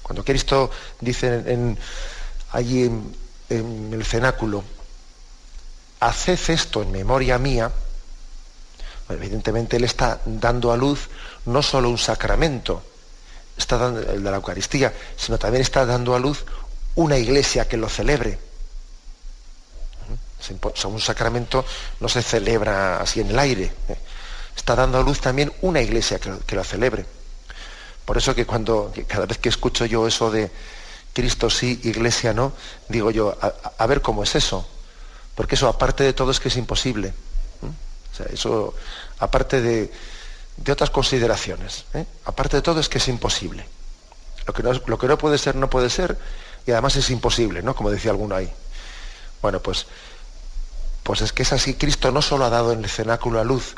Cuando 0.02 0.24
Cristo 0.24 0.70
dice 1.00 1.76
allí 2.52 2.84
en, 2.84 3.14
en 3.50 3.92
el 3.92 4.04
cenáculo, 4.04 4.64
haced 6.00 6.38
esto 6.48 6.82
en 6.82 6.92
memoria 6.92 7.38
mía, 7.38 7.70
evidentemente 9.08 9.76
Él 9.76 9.84
está 9.84 10.20
dando 10.24 10.72
a 10.72 10.76
luz 10.76 11.08
no 11.46 11.62
solo 11.62 11.88
un 11.88 11.98
sacramento, 11.98 12.82
está 13.56 13.78
dando 13.78 14.00
el 14.00 14.22
de 14.22 14.30
la 14.30 14.36
Eucaristía, 14.36 14.92
sino 15.16 15.38
también 15.38 15.62
está 15.62 15.84
dando 15.84 16.14
a 16.14 16.18
luz 16.18 16.44
una 16.94 17.16
iglesia 17.16 17.66
que 17.68 17.76
lo 17.76 17.88
celebre. 17.88 18.38
un 20.84 21.00
sacramento 21.00 21.64
no 22.00 22.08
se 22.08 22.22
celebra 22.22 23.00
así 23.00 23.20
en 23.20 23.30
el 23.30 23.38
aire. 23.38 23.72
¿eh? 23.88 23.96
Está 24.56 24.74
dando 24.74 24.98
a 24.98 25.02
luz 25.02 25.20
también 25.20 25.52
una 25.62 25.80
iglesia 25.80 26.18
que 26.18 26.56
lo, 26.56 26.64
celebre. 26.64 27.06
Por 28.04 28.18
eso 28.18 28.34
que 28.34 28.46
cuando, 28.46 28.92
cada 29.06 29.26
vez 29.26 29.38
que 29.38 29.48
escucho 29.48 29.86
yo 29.86 30.06
eso 30.06 30.30
de 30.30 30.50
Cristo 31.12 31.48
sí, 31.48 31.80
iglesia 31.84 32.32
no, 32.32 32.52
digo 32.88 33.10
yo, 33.10 33.36
a, 33.40 33.86
ver 33.86 34.02
cómo 34.02 34.22
es 34.24 34.34
eso. 34.34 34.66
Porque 35.38 35.54
eso, 35.54 35.68
aparte 35.68 36.02
de 36.02 36.12
todo, 36.14 36.32
es 36.32 36.40
que 36.40 36.48
es 36.48 36.56
imposible. 36.56 37.14
O 37.62 38.16
sea, 38.16 38.26
eso, 38.26 38.74
aparte 39.20 39.60
de, 39.60 39.88
de 40.56 40.72
otras 40.72 40.90
consideraciones. 40.90 41.84
¿eh? 41.94 42.06
Aparte 42.24 42.56
de 42.56 42.62
todo 42.62 42.80
es 42.80 42.88
que 42.88 42.98
es 42.98 43.06
imposible. 43.06 43.64
Lo 44.48 44.52
que, 44.52 44.64
no, 44.64 44.72
lo 44.72 44.98
que 44.98 45.06
no 45.06 45.16
puede 45.16 45.38
ser, 45.38 45.54
no 45.54 45.70
puede 45.70 45.90
ser, 45.90 46.18
y 46.66 46.72
además 46.72 46.96
es 46.96 47.08
imposible, 47.10 47.62
¿no? 47.62 47.76
Como 47.76 47.88
decía 47.88 48.10
alguno 48.10 48.34
ahí. 48.34 48.52
Bueno, 49.40 49.60
pues, 49.60 49.86
pues 51.04 51.20
es 51.20 51.32
que 51.32 51.44
es 51.44 51.52
así. 51.52 51.74
Cristo 51.74 52.10
no 52.10 52.20
solo 52.20 52.44
ha 52.44 52.50
dado 52.50 52.72
en 52.72 52.82
el 52.82 52.90
cenáculo 52.90 53.38
a 53.38 53.44
luz 53.44 53.76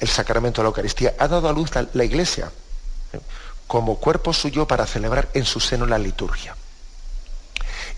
el 0.00 0.08
sacramento 0.08 0.62
de 0.62 0.64
la 0.64 0.70
Eucaristía, 0.70 1.14
ha 1.20 1.28
dado 1.28 1.48
a 1.48 1.52
luz 1.52 1.72
la, 1.76 1.86
la 1.92 2.02
Iglesia 2.02 2.50
¿eh? 3.12 3.20
como 3.68 4.00
cuerpo 4.00 4.32
suyo 4.32 4.66
para 4.66 4.84
celebrar 4.84 5.28
en 5.32 5.44
su 5.44 5.60
seno 5.60 5.86
la 5.86 5.96
liturgia. 5.96 6.56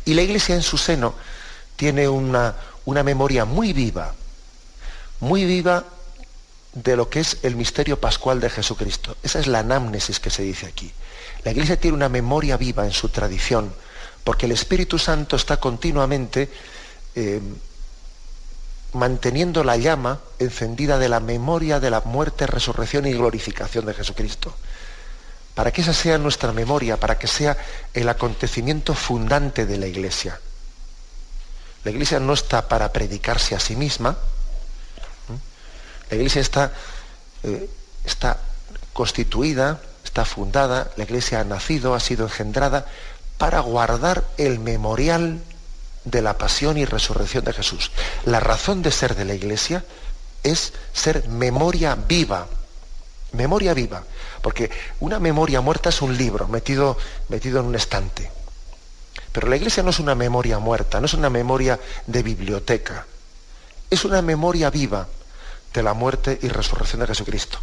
Y 0.05 0.13
la 0.13 0.21
Iglesia 0.21 0.55
en 0.55 0.63
su 0.63 0.77
seno 0.77 1.15
tiene 1.79 2.09
una, 2.09 2.57
una 2.87 3.05
memoria 3.05 3.45
muy 3.45 3.73
viva, 3.73 4.13
muy 5.21 5.45
viva 5.45 5.85
de 6.75 6.97
lo 6.97 7.09
que 7.09 7.21
es 7.21 7.39
el 7.45 7.55
misterio 7.55 8.01
pascual 8.01 8.41
de 8.41 8.51
Jesucristo. 8.51 9.17
Esa 9.23 9.39
es 9.39 9.47
la 9.47 9.61
anamnesis 9.61 10.19
que 10.19 10.29
se 10.29 10.43
dice 10.43 10.67
aquí. 10.67 10.93
La 11.45 11.53
Iglesia 11.53 11.79
tiene 11.79 11.97
una 11.97 12.09
memoria 12.09 12.57
viva 12.57 12.85
en 12.85 12.91
su 12.91 13.11
tradición, 13.11 13.73
porque 14.25 14.47
el 14.47 14.53
Espíritu 14.53 14.99
Santo 14.99 15.37
está 15.37 15.59
continuamente 15.59 16.51
eh, 17.15 17.41
manteniendo 18.93 19.63
la 19.63 19.77
llama 19.77 20.19
encendida 20.41 20.99
de 20.99 21.09
la 21.09 21.21
memoria 21.21 21.79
de 21.79 21.91
la 21.91 22.01
muerte, 22.01 22.49
resurrección 22.49 23.07
y 23.07 23.13
glorificación 23.13 23.87
de 23.87 23.95
Jesucristo. 23.95 24.53
Para 25.55 25.71
que 25.73 25.83
esa 25.83 25.95
sea 25.95 26.19
nuestra 26.19 26.51
memoria, 26.53 26.99
para 26.99 27.19
que 27.19 27.29
sea 27.29 27.57
el 27.95 28.09
acontecimiento 28.09 28.95
fundante 28.95 29.65
de 29.65 29.79
la 29.79 29.87
Iglesia. 29.87 30.41
La 31.89 31.93
Iglesia 31.93 32.21
no 32.21 32.35
está 32.35 32.69
para 32.69 32.93
predicarse 32.93 33.55
a 33.55 33.61
sí 33.61 33.75
misma, 33.75 34.19
la 36.11 36.17
iglesia 36.17 36.43
está, 36.43 36.71
eh, 37.45 37.71
está 38.05 38.37
constituida, 38.93 39.81
está 40.05 40.27
fundada, 40.27 40.91
la 40.99 41.05
iglesia 41.05 41.41
ha 41.41 41.45
nacido, 41.45 41.95
ha 41.95 42.01
sido 42.01 42.27
engendrada 42.27 42.85
para 43.39 43.61
guardar 43.61 44.23
el 44.37 44.59
memorial 44.59 45.41
de 46.05 46.21
la 46.21 46.37
pasión 46.37 46.77
y 46.77 46.85
resurrección 46.85 47.47
de 47.47 47.55
Jesús. 47.55 47.91
La 48.27 48.41
razón 48.41 48.83
de 48.83 48.93
ser 48.93 49.17
de 49.17 49.25
la 49.25 49.33
iglesia 49.33 49.83
es 50.43 50.75
ser 50.93 51.27
memoria 51.31 51.95
viva, 51.95 52.49
memoria 53.33 53.73
viva, 53.73 54.03
porque 54.43 54.71
una 55.01 55.19
memoria 55.19 55.63
muerta 55.63 55.89
es 55.89 56.03
un 56.03 56.19
libro 56.19 56.49
metido, 56.49 56.99
metido 57.31 57.61
en 57.61 57.65
un 57.65 57.77
estante. 57.77 58.38
Pero 59.33 59.49
la 59.49 59.57
iglesia 59.57 59.83
no 59.83 59.91
es 59.91 59.99
una 59.99 60.15
memoria 60.15 60.59
muerta, 60.59 61.01
no 61.01 61.07
es 61.07 61.15
una 61.15 61.31
memoria 61.31 61.79
de 62.07 62.23
biblioteca, 62.23 63.07
es 63.91 64.05
una 64.05 64.23
memoria 64.23 64.71
viva 64.71 65.07
de 65.73 65.83
la 65.83 65.95
muerte 65.95 66.39
y 66.43 66.49
resurrección 66.49 67.01
de 67.01 67.07
Jesucristo. 67.07 67.59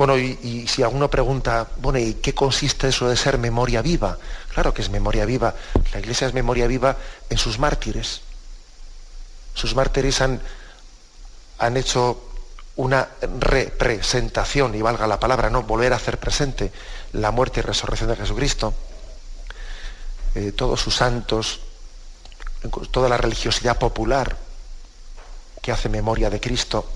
Bueno, 0.00 0.16
y, 0.16 0.66
si 0.66 0.82
alguno 0.82 1.10
pregunta, 1.10 1.68
bueno, 1.76 1.98
¿y 1.98 2.14
qué 2.14 2.34
consiste 2.34 2.88
eso 2.88 3.06
de 3.06 3.18
ser 3.18 3.36
memoria 3.36 3.82
viva? 3.82 4.16
Claro 4.54 4.72
que 4.72 4.80
es 4.80 4.88
memoria 4.88 5.26
viva. 5.26 5.54
La 5.92 6.00
iglesia 6.00 6.26
es 6.26 6.32
memoria 6.32 6.66
viva 6.66 6.96
en 7.28 7.36
sus 7.36 7.58
mártires. 7.58 8.22
Sus 9.52 9.74
mártires 9.74 10.22
han, 10.22 10.40
han 11.58 11.76
hecho 11.76 12.30
una 12.76 13.08
representación, 13.40 14.74
y 14.74 14.80
valga 14.80 15.06
la 15.06 15.20
palabra, 15.20 15.50
no 15.50 15.64
volver 15.64 15.92
a 15.92 15.96
hacer 15.96 16.16
presente 16.16 16.72
la 17.12 17.30
muerte 17.30 17.60
y 17.60 17.62
resurrección 17.62 18.08
de 18.08 18.16
Jesucristo. 18.16 18.72
Eh, 20.34 20.52
todos 20.52 20.80
sus 20.80 20.94
santos, 20.94 21.60
toda 22.90 23.08
la 23.08 23.16
religiosidad 23.16 23.78
popular 23.78 24.36
que 25.60 25.72
hace 25.72 25.88
memoria 25.88 26.30
de 26.30 26.40
Cristo, 26.40 26.86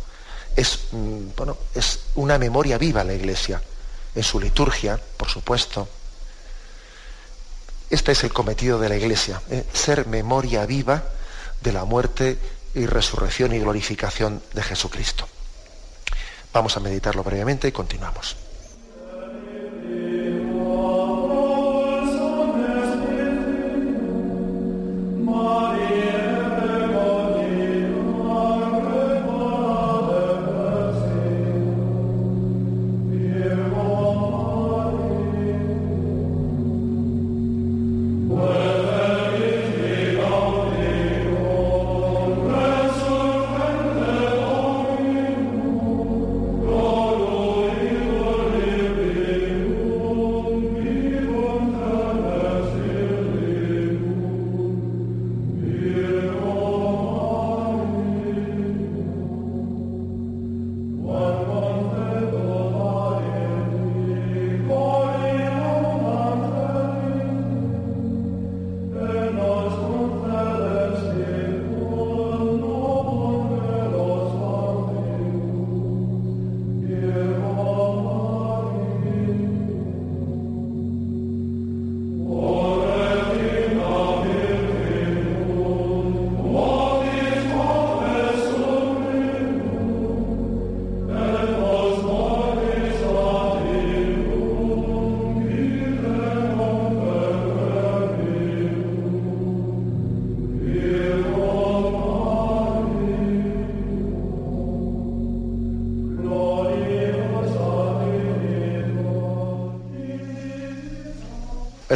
es, 0.54 0.80
mm, 0.92 1.28
bueno, 1.36 1.56
es 1.74 2.00
una 2.14 2.38
memoria 2.38 2.78
viva 2.78 3.02
la 3.02 3.14
Iglesia, 3.14 3.60
en 4.14 4.22
su 4.22 4.38
liturgia, 4.38 5.00
por 5.16 5.28
supuesto. 5.28 5.88
Este 7.90 8.12
es 8.12 8.24
el 8.24 8.32
cometido 8.32 8.78
de 8.78 8.88
la 8.88 8.96
Iglesia, 8.96 9.42
eh, 9.50 9.64
ser 9.72 10.06
memoria 10.06 10.64
viva 10.66 11.02
de 11.60 11.72
la 11.72 11.84
muerte 11.84 12.38
y 12.74 12.86
resurrección 12.86 13.52
y 13.52 13.58
glorificación 13.58 14.42
de 14.52 14.62
Jesucristo. 14.62 15.28
Vamos 16.52 16.76
a 16.76 16.80
meditarlo 16.80 17.24
brevemente 17.24 17.66
y 17.66 17.72
continuamos. 17.72 18.36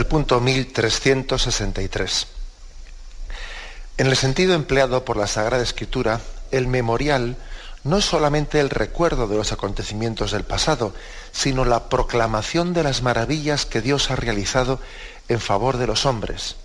Punto 0.09 0.41
1363. 0.41 2.27
En 3.99 4.07
el 4.07 4.17
sentido 4.17 4.55
empleado 4.55 5.05
por 5.05 5.17
la 5.17 5.27
Sagrada 5.27 5.63
Escritura, 5.63 6.21
el 6.51 6.67
memorial 6.67 7.37
no 7.85 7.99
es 7.99 8.05
solamente 8.05 8.61
el 8.61 8.71
recuerdo 8.71 9.29
de 9.29 9.37
los 9.37 9.53
acontecimientos 9.53 10.33
del 10.33 10.45
pasado, 10.45 10.95
sino 11.33 11.65
la 11.65 11.89
proclamación 11.89 12.73
de 12.73 12.83
las 12.83 13.03
maravillas 13.03 13.67
que 13.67 13.81
Dios 13.81 14.11
ha 14.11 14.17
realizado 14.17 14.81
en 15.29 15.41
favor 15.41 15.77
de 15.77 15.87
los 15.87 16.07
hombres. 16.07 16.57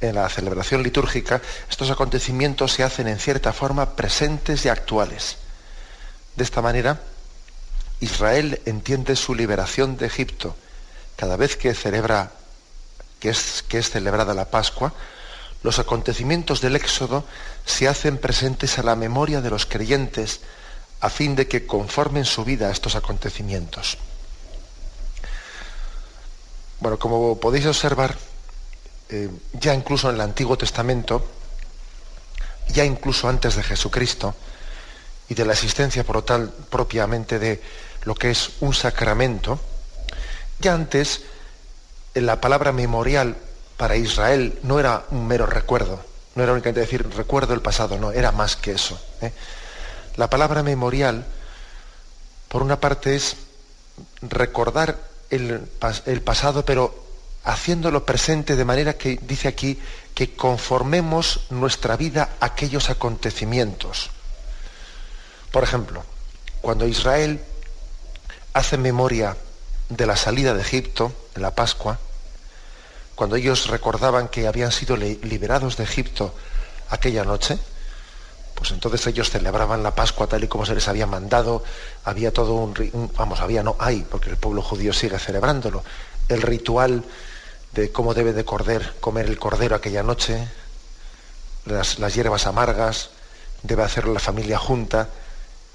En 0.00 0.16
la 0.16 0.28
celebración 0.28 0.82
litúrgica, 0.82 1.40
estos 1.68 1.90
acontecimientos 1.90 2.72
se 2.72 2.82
hacen 2.82 3.06
en 3.06 3.18
cierta 3.18 3.52
forma 3.52 3.94
presentes 3.96 4.64
y 4.64 4.68
actuales. 4.68 5.36
De 6.36 6.44
esta 6.44 6.62
manera, 6.62 7.00
Israel 8.00 8.60
entiende 8.64 9.14
su 9.14 9.34
liberación 9.34 9.96
de 9.98 10.06
Egipto, 10.06 10.56
cada 11.20 11.36
vez 11.36 11.58
que 11.58 11.74
celebra, 11.74 12.32
que 13.20 13.28
es, 13.28 13.62
que 13.68 13.76
es 13.76 13.90
celebrada 13.90 14.32
la 14.32 14.50
Pascua, 14.50 14.94
los 15.62 15.78
acontecimientos 15.78 16.62
del 16.62 16.76
Éxodo 16.76 17.24
se 17.66 17.88
hacen 17.88 18.16
presentes 18.16 18.78
a 18.78 18.82
la 18.82 18.96
memoria 18.96 19.42
de 19.42 19.50
los 19.50 19.66
creyentes 19.66 20.40
a 21.02 21.10
fin 21.10 21.36
de 21.36 21.46
que 21.46 21.66
conformen 21.66 22.24
su 22.24 22.42
vida 22.42 22.68
a 22.68 22.70
estos 22.70 22.96
acontecimientos. 22.96 23.98
Bueno, 26.80 26.98
como 26.98 27.38
podéis 27.38 27.66
observar, 27.66 28.16
eh, 29.10 29.28
ya 29.52 29.74
incluso 29.74 30.08
en 30.08 30.14
el 30.14 30.22
Antiguo 30.22 30.56
Testamento, 30.56 31.22
ya 32.68 32.86
incluso 32.86 33.28
antes 33.28 33.56
de 33.56 33.62
Jesucristo 33.62 34.34
y 35.28 35.34
de 35.34 35.44
la 35.44 35.52
existencia 35.52 36.02
por 36.02 36.22
tal 36.22 36.48
propiamente 36.48 37.38
de 37.38 37.60
lo 38.04 38.14
que 38.14 38.30
es 38.30 38.52
un 38.60 38.72
sacramento, 38.72 39.60
ya 40.60 40.74
antes, 40.74 41.22
la 42.14 42.40
palabra 42.40 42.72
memorial 42.72 43.36
para 43.76 43.96
Israel 43.96 44.58
no 44.62 44.78
era 44.78 45.04
un 45.10 45.26
mero 45.26 45.46
recuerdo, 45.46 46.04
no 46.34 46.42
era 46.42 46.52
únicamente 46.52 46.80
decir 46.80 47.08
recuerdo 47.16 47.54
el 47.54 47.62
pasado, 47.62 47.98
no, 47.98 48.12
era 48.12 48.32
más 48.32 48.56
que 48.56 48.72
eso. 48.72 49.00
¿eh? 49.22 49.32
La 50.16 50.28
palabra 50.28 50.62
memorial, 50.62 51.24
por 52.48 52.62
una 52.62 52.78
parte, 52.78 53.16
es 53.16 53.36
recordar 54.22 54.98
el 55.30 56.22
pasado, 56.24 56.64
pero 56.64 56.94
haciéndolo 57.44 58.04
presente 58.04 58.56
de 58.56 58.64
manera 58.64 58.98
que 58.98 59.18
dice 59.22 59.48
aquí 59.48 59.78
que 60.14 60.34
conformemos 60.34 61.46
nuestra 61.50 61.96
vida 61.96 62.30
a 62.40 62.46
aquellos 62.46 62.90
acontecimientos. 62.90 64.10
Por 65.50 65.64
ejemplo, 65.64 66.04
cuando 66.60 66.86
Israel 66.86 67.40
hace 68.52 68.76
memoria 68.76 69.36
de 69.90 70.06
la 70.06 70.16
salida 70.16 70.54
de 70.54 70.62
Egipto, 70.62 71.12
en 71.34 71.42
la 71.42 71.54
Pascua, 71.54 71.98
cuando 73.14 73.36
ellos 73.36 73.66
recordaban 73.66 74.28
que 74.28 74.46
habían 74.46 74.72
sido 74.72 74.96
liberados 74.96 75.76
de 75.76 75.84
Egipto 75.84 76.34
aquella 76.88 77.24
noche, 77.24 77.58
pues 78.54 78.70
entonces 78.70 79.06
ellos 79.06 79.30
celebraban 79.30 79.82
la 79.82 79.94
Pascua 79.94 80.26
tal 80.26 80.44
y 80.44 80.48
como 80.48 80.64
se 80.64 80.74
les 80.74 80.88
había 80.88 81.06
mandado, 81.06 81.62
había 82.04 82.32
todo 82.32 82.54
un, 82.54 83.10
vamos, 83.16 83.40
había, 83.40 83.62
no 83.62 83.76
hay, 83.78 84.06
porque 84.10 84.30
el 84.30 84.36
pueblo 84.36 84.62
judío 84.62 84.92
sigue 84.92 85.18
celebrándolo, 85.18 85.84
el 86.28 86.40
ritual 86.40 87.04
de 87.72 87.92
cómo 87.92 88.14
debe 88.14 88.32
de 88.32 88.44
comer 88.44 89.26
el 89.26 89.38
cordero 89.38 89.76
aquella 89.76 90.02
noche, 90.02 90.48
las, 91.66 91.96
hierbas 92.14 92.46
amargas, 92.46 93.10
debe 93.62 93.82
hacerlo 93.82 94.14
la 94.14 94.20
familia 94.20 94.58
junta, 94.58 95.08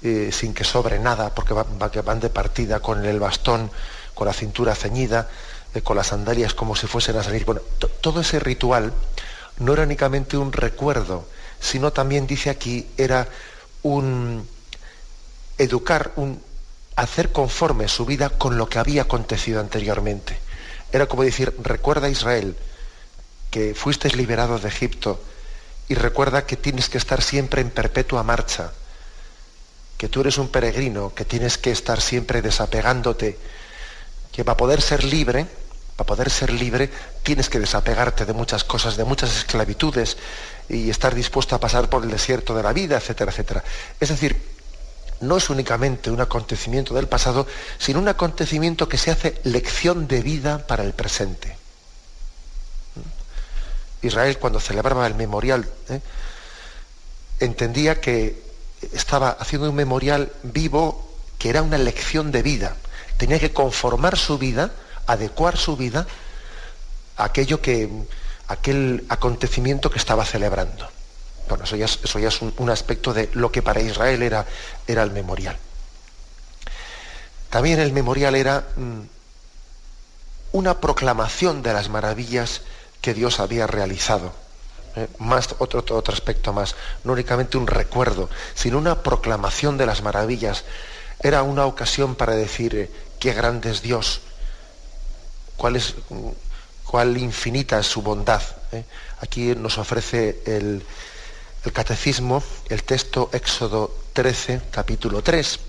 eh, 0.02 0.30
sin 0.32 0.52
que 0.52 0.64
sobre 0.64 0.98
nada, 0.98 1.34
porque 1.34 1.54
van 1.54 2.20
de 2.20 2.30
partida 2.30 2.80
con 2.80 3.04
el 3.04 3.20
bastón 3.20 3.70
con 4.16 4.26
la 4.26 4.32
cintura 4.32 4.74
ceñida, 4.74 5.28
eh, 5.74 5.82
con 5.82 5.94
las 5.94 6.06
sandalias 6.08 6.54
como 6.54 6.74
si 6.74 6.86
fuesen 6.86 7.18
a 7.18 7.22
salir. 7.22 7.44
Bueno, 7.44 7.60
todo 8.00 8.22
ese 8.22 8.40
ritual 8.40 8.94
no 9.58 9.74
era 9.74 9.82
únicamente 9.82 10.38
un 10.38 10.52
recuerdo, 10.52 11.26
sino 11.60 11.92
también, 11.92 12.26
dice 12.26 12.48
aquí, 12.48 12.86
era 12.96 13.28
un 13.82 14.48
educar, 15.58 16.12
un 16.16 16.42
hacer 16.96 17.30
conforme 17.30 17.88
su 17.88 18.06
vida 18.06 18.30
con 18.30 18.56
lo 18.56 18.70
que 18.70 18.78
había 18.78 19.02
acontecido 19.02 19.60
anteriormente. 19.60 20.38
Era 20.92 21.06
como 21.06 21.22
decir, 21.22 21.54
recuerda 21.62 22.08
Israel 22.08 22.56
que 23.50 23.74
fuiste 23.74 24.08
liberado 24.16 24.58
de 24.58 24.68
Egipto 24.68 25.20
y 25.88 25.94
recuerda 25.94 26.46
que 26.46 26.56
tienes 26.56 26.88
que 26.88 26.96
estar 26.96 27.20
siempre 27.22 27.60
en 27.60 27.68
perpetua 27.68 28.22
marcha, 28.22 28.72
que 29.98 30.08
tú 30.08 30.22
eres 30.22 30.38
un 30.38 30.48
peregrino, 30.48 31.14
que 31.14 31.26
tienes 31.26 31.58
que 31.58 31.70
estar 31.70 32.00
siempre 32.00 32.40
desapegándote 32.40 33.38
que 34.36 34.44
para 34.44 34.58
poder 34.58 34.82
ser 34.82 35.02
libre, 35.02 35.46
para 35.96 36.06
poder 36.06 36.28
ser 36.28 36.52
libre, 36.52 36.90
tienes 37.22 37.48
que 37.48 37.58
desapegarte 37.58 38.26
de 38.26 38.34
muchas 38.34 38.64
cosas, 38.64 38.98
de 38.98 39.04
muchas 39.04 39.34
esclavitudes 39.34 40.18
y 40.68 40.90
estar 40.90 41.14
dispuesto 41.14 41.54
a 41.54 41.58
pasar 41.58 41.88
por 41.88 42.04
el 42.04 42.10
desierto 42.10 42.54
de 42.54 42.62
la 42.62 42.74
vida, 42.74 42.98
etcétera, 42.98 43.30
etcétera. 43.30 43.64
Es 43.98 44.10
decir, 44.10 44.36
no 45.22 45.38
es 45.38 45.48
únicamente 45.48 46.10
un 46.10 46.20
acontecimiento 46.20 46.92
del 46.92 47.08
pasado, 47.08 47.46
sino 47.78 47.98
un 47.98 48.08
acontecimiento 48.08 48.90
que 48.90 48.98
se 48.98 49.10
hace 49.10 49.40
lección 49.44 50.06
de 50.06 50.20
vida 50.20 50.66
para 50.66 50.84
el 50.84 50.92
presente. 50.92 51.56
Israel 54.02 54.36
cuando 54.36 54.60
celebraba 54.60 55.06
el 55.06 55.14
memorial 55.14 55.66
¿eh? 55.88 56.00
entendía 57.40 58.02
que 58.02 58.38
estaba 58.92 59.30
haciendo 59.30 59.70
un 59.70 59.76
memorial 59.76 60.30
vivo 60.42 61.10
que 61.38 61.48
era 61.48 61.62
una 61.62 61.78
lección 61.78 62.30
de 62.30 62.42
vida. 62.42 62.76
Tenía 63.16 63.38
que 63.38 63.52
conformar 63.52 64.16
su 64.16 64.38
vida, 64.38 64.72
adecuar 65.06 65.56
su 65.56 65.76
vida 65.76 66.06
a 67.16 67.24
aquello 67.24 67.60
que, 67.60 67.88
aquel 68.48 69.04
acontecimiento 69.08 69.90
que 69.90 69.98
estaba 69.98 70.24
celebrando. 70.24 70.88
Bueno, 71.48 71.64
eso 71.64 71.76
ya 71.76 71.84
es, 71.84 72.00
ya 72.02 72.30
un, 72.58 72.70
aspecto 72.70 73.14
de 73.14 73.30
lo 73.34 73.52
que 73.52 73.62
para 73.62 73.80
Israel 73.80 74.22
era, 74.22 74.46
era 74.86 75.02
el 75.02 75.12
memorial. 75.12 75.56
También 77.50 77.78
el 77.78 77.92
memorial 77.92 78.34
era 78.34 78.66
mm, 78.76 79.00
una 80.52 80.80
proclamación 80.80 81.62
de 81.62 81.72
las 81.72 81.88
maravillas 81.88 82.62
que 83.00 83.14
Dios 83.14 83.38
había 83.38 83.66
realizado. 83.66 84.32
¿eh? 84.96 85.06
Más, 85.18 85.54
otro, 85.58 85.84
otro 85.96 86.12
aspecto 86.12 86.52
más, 86.52 86.74
no 87.04 87.12
únicamente 87.12 87.56
un 87.56 87.68
recuerdo, 87.68 88.28
sino 88.54 88.78
una 88.78 89.02
proclamación 89.02 89.78
de 89.78 89.86
las 89.86 90.02
maravillas. 90.02 90.64
Era 91.20 91.42
una 91.44 91.64
ocasión 91.66 92.16
para 92.16 92.34
decir 92.34 92.74
eh, 92.74 92.90
qué 93.18 93.32
grande 93.32 93.70
es 93.70 93.82
Dios, 93.82 94.20
cuál, 95.56 97.16
infinita 97.18 97.78
es 97.78 97.86
su 97.86 98.02
bondad. 98.02 98.42
¿eh? 98.72 98.84
Aquí 99.20 99.54
nos 99.54 99.78
ofrece 99.78 100.42
el, 100.46 100.82
el 101.64 101.72
catecismo 101.72 102.42
el 102.68 102.82
texto 102.82 103.30
Éxodo 103.32 103.94
13, 104.12 104.62
capítulo 104.70 105.22
3 105.22 105.60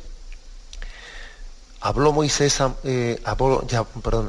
habló 1.82 2.12
Moisés, 2.12 2.60
eh, 2.84 3.22
habló, 3.24 3.66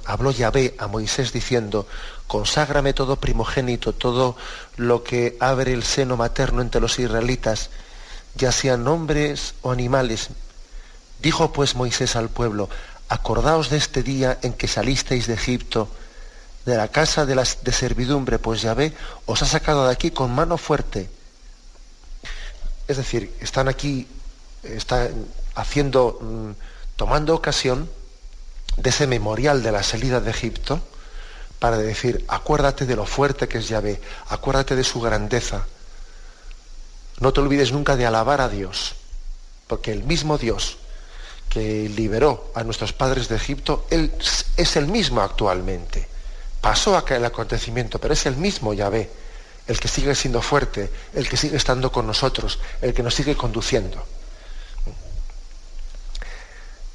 habló 0.04 0.30
Yahvé 0.30 0.74
a 0.78 0.86
Moisés 0.86 1.32
diciendo, 1.32 1.86
conságrame 2.26 2.92
todo 2.92 3.16
primogénito, 3.16 3.92
todo 3.94 4.36
lo 4.76 5.02
que 5.02 5.36
abre 5.40 5.72
el 5.72 5.82
seno 5.82 6.16
materno 6.16 6.62
entre 6.62 6.80
los 6.80 6.98
israelitas, 6.98 7.70
ya 8.34 8.52
sean 8.52 8.86
hombres 8.86 9.54
o 9.62 9.72
animales. 9.72 10.28
Dijo 11.20 11.52
pues 11.52 11.74
Moisés 11.74 12.14
al 12.14 12.28
pueblo, 12.28 12.68
acordaos 13.08 13.70
de 13.70 13.76
este 13.76 14.02
día 14.02 14.38
en 14.42 14.52
que 14.52 14.68
salisteis 14.68 15.26
de 15.26 15.34
Egipto, 15.34 15.88
de 16.66 16.76
la 16.76 16.88
casa 16.88 17.24
de, 17.24 17.34
las, 17.34 17.64
de 17.64 17.72
servidumbre, 17.72 18.38
pues 18.38 18.62
Yahvé 18.62 18.92
os 19.26 19.42
ha 19.42 19.46
sacado 19.46 19.86
de 19.86 19.92
aquí 19.92 20.10
con 20.10 20.34
mano 20.34 20.58
fuerte. 20.58 21.08
Es 22.86 22.96
decir, 22.96 23.34
están 23.40 23.68
aquí, 23.68 24.06
están 24.62 25.26
haciendo... 25.54 26.18
Mm, 26.20 26.78
tomando 26.98 27.32
ocasión 27.32 27.88
de 28.76 28.90
ese 28.90 29.06
memorial 29.06 29.62
de 29.62 29.70
la 29.70 29.84
salida 29.84 30.20
de 30.20 30.32
Egipto 30.32 30.80
para 31.60 31.78
decir, 31.78 32.24
acuérdate 32.26 32.86
de 32.86 32.96
lo 32.96 33.06
fuerte 33.06 33.46
que 33.46 33.58
es 33.58 33.68
Yahvé, 33.68 34.02
acuérdate 34.28 34.74
de 34.74 34.82
su 34.82 35.00
grandeza. 35.00 35.64
No 37.20 37.32
te 37.32 37.40
olvides 37.40 37.70
nunca 37.70 37.94
de 37.94 38.04
alabar 38.04 38.40
a 38.40 38.48
Dios, 38.48 38.96
porque 39.68 39.92
el 39.92 40.02
mismo 40.02 40.38
Dios 40.38 40.78
que 41.48 41.88
liberó 41.88 42.52
a 42.54 42.62
nuestros 42.62 42.92
padres 42.92 43.28
de 43.28 43.36
Egipto, 43.36 43.86
Él 43.90 44.12
es 44.56 44.76
el 44.76 44.86
mismo 44.86 45.20
actualmente. 45.20 46.06
Pasó 46.60 46.96
aquel 46.96 47.24
acontecimiento, 47.24 47.98
pero 47.98 48.14
es 48.14 48.26
el 48.26 48.36
mismo 48.36 48.74
Yahvé, 48.74 49.10
el 49.66 49.78
que 49.78 49.88
sigue 49.88 50.14
siendo 50.14 50.42
fuerte, 50.42 50.90
el 51.14 51.28
que 51.28 51.36
sigue 51.36 51.56
estando 51.56 51.92
con 51.92 52.06
nosotros, 52.06 52.58
el 52.80 52.92
que 52.92 53.02
nos 53.02 53.14
sigue 53.14 53.36
conduciendo. 53.36 54.04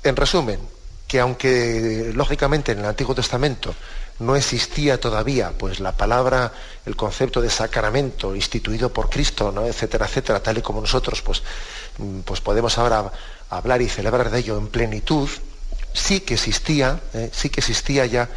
En 0.03 0.15
resumen, 0.15 0.59
que 1.07 1.19
aunque 1.19 2.11
lógicamente 2.13 2.71
en 2.71 2.79
el 2.79 2.85
Antiguo 2.85 3.15
Testamento 3.15 3.73
no 4.19 4.35
existía 4.35 4.99
todavía 4.99 5.53
pues 5.57 5.79
la 5.79 5.91
palabra, 5.91 6.51
el 6.85 6.95
concepto 6.95 7.41
de 7.41 7.49
sacramento 7.49 8.35
instituido 8.35 8.91
por 8.91 9.09
Cristo, 9.09 9.51
¿no? 9.51 9.65
etcétera, 9.65 10.05
etcétera, 10.05 10.41
tal 10.41 10.57
y 10.57 10.61
como 10.61 10.81
nosotros 10.81 11.21
pues, 11.21 11.43
mm, 11.97 12.21
pues 12.21 12.41
podemos 12.41 12.77
ahora 12.77 13.11
hablar 13.57 13.81
y 13.81 13.89
celebrar 13.89 14.29
de 14.29 14.39
ello 14.39 14.57
en 14.57 14.67
plenitud, 14.67 15.29
sí 15.93 16.21
que 16.21 16.33
existía, 16.33 16.99
¿eh? 17.13 17.29
sí 17.33 17.49
que 17.49 17.61
existía 17.61 18.05
ya 18.05 18.29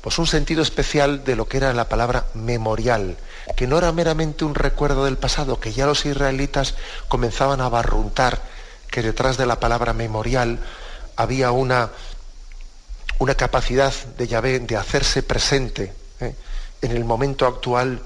pues 0.00 0.18
un 0.18 0.26
sentido 0.26 0.62
especial 0.62 1.24
de 1.24 1.36
lo 1.36 1.48
que 1.48 1.56
era 1.56 1.72
la 1.72 1.88
palabra 1.88 2.26
memorial, 2.34 3.16
que 3.56 3.66
no 3.66 3.78
era 3.78 3.92
meramente 3.92 4.44
un 4.44 4.54
recuerdo 4.54 5.04
del 5.04 5.18
pasado, 5.18 5.58
que 5.58 5.72
ya 5.72 5.86
los 5.86 6.06
israelitas 6.06 6.74
comenzaban 7.08 7.60
a 7.60 7.68
barruntar 7.68 8.40
que 8.90 9.02
detrás 9.02 9.36
de 9.36 9.46
la 9.46 9.58
palabra 9.58 9.92
memorial 9.92 10.60
había 11.16 11.50
una, 11.50 11.90
una 13.18 13.34
capacidad 13.34 13.92
de 14.16 14.28
Yahvé 14.28 14.60
de 14.60 14.76
hacerse 14.76 15.22
presente 15.22 15.92
¿eh? 16.20 16.34
en 16.80 16.92
el 16.92 17.04
momento 17.04 17.46
actual, 17.46 18.00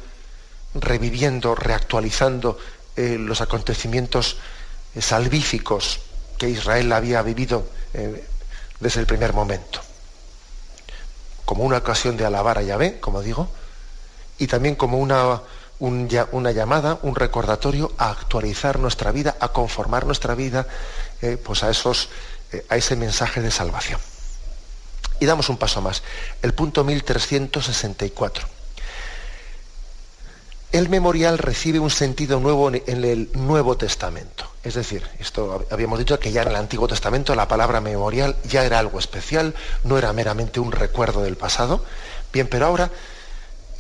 reviviendo, 0.75 1.55
reactualizando 1.55 2.59
eh, 2.97 3.17
los 3.19 3.43
acontecimientos 3.43 4.39
salvíficos 4.99 6.01
que 6.43 6.51
Israel 6.51 6.93
había 6.93 7.23
vivido 7.23 7.65
desde 8.81 9.01
el 9.01 9.07
primer 9.07 9.33
momento. 9.33 9.81
Como 11.45 11.63
una 11.63 11.77
ocasión 11.77 12.17
de 12.17 12.27
alabar 12.27 12.59
a 12.59 12.63
Yahvé, 12.63 12.99
como 12.99 13.23
digo, 13.23 13.49
y 14.39 14.49
también 14.49 14.75
como 14.75 14.99
una, 14.99 15.41
una 15.79 16.51
llamada, 16.51 16.99
un 17.03 17.15
recordatorio 17.15 17.93
a 17.97 18.11
actualizar 18.11 18.81
nuestra 18.81 19.13
vida, 19.13 19.37
a 19.39 19.51
conformar 19.53 20.05
nuestra 20.05 20.35
vida 20.35 20.67
pues 21.45 21.63
a 21.63 21.71
esos 21.71 22.09
eh, 22.53 22.67
a 22.69 22.77
ese 22.77 22.97
mensaje 22.97 23.41
de 23.41 23.53
salvación. 23.53 24.01
Y 25.21 25.27
damos 25.27 25.49
un 25.49 25.59
paso 25.59 25.81
más. 25.81 26.03
El 26.43 26.55
punto 26.55 26.83
1364. 26.83 28.49
El 30.73 30.89
memorial 30.89 31.37
recibe 31.37 31.79
un 31.79 31.91
sentido 31.91 32.41
nuevo 32.41 32.71
en 32.71 33.05
el 33.05 33.29
Nuevo 33.35 33.77
Testamento. 33.77 34.51
Es 34.65 34.73
decir, 34.73 35.07
esto 35.19 35.67
habíamos 35.71 35.99
dicho 35.99 36.19
que 36.19 36.33
ya 36.33 36.41
en 36.43 36.49
el 36.49 36.57
Antiguo 36.57 36.89
Testamento 36.89 37.35
la 37.35 37.47
palabra 37.47 37.83
memorial 37.83 38.37
ya 38.45 38.65
era 38.65 38.79
algo 38.79 38.99
especial, 38.99 39.55
no 39.85 39.99
era 39.99 40.15
meramente 40.15 40.61
un 40.61 40.73
recuerdo 40.73 41.23
del 41.23 41.37
pasado. 41.37 41.85
Bien, 42.33 42.47
pero 42.47 42.65
ahora 42.65 42.91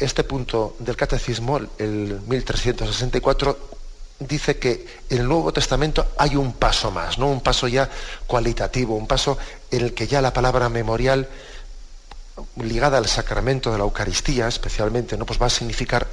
este 0.01 0.23
punto 0.23 0.77
del 0.81 0.97
catecismo, 0.97 1.59
el 1.79 2.21
1364, 2.27 3.59
dice 4.19 4.59
que 4.59 4.87
en 5.09 5.19
el 5.21 5.29
Nuevo 5.29 5.51
Testamento 5.51 6.09
hay 6.19 6.37
un 6.37 6.53
paso 6.53 6.91
más, 6.91 7.17
¿no? 7.17 7.29
Un 7.29 7.41
paso 7.41 7.69
ya 7.69 7.89
cualitativo, 8.27 8.97
un 8.97 9.07
paso 9.07 9.39
en 9.71 9.81
el 9.81 9.95
que 9.95 10.07
ya 10.07 10.21
la 10.21 10.35
palabra 10.35 10.69
memorial 10.69 11.27
ligada 12.57 12.99
al 12.99 13.07
sacramento 13.09 13.73
de 13.73 13.79
la 13.79 13.85
Eucaristía, 13.85 14.47
especialmente, 14.47 15.17
¿no? 15.17 15.25
Pues 15.25 15.41
va 15.41 15.47
a 15.47 15.51
significar 15.51 16.07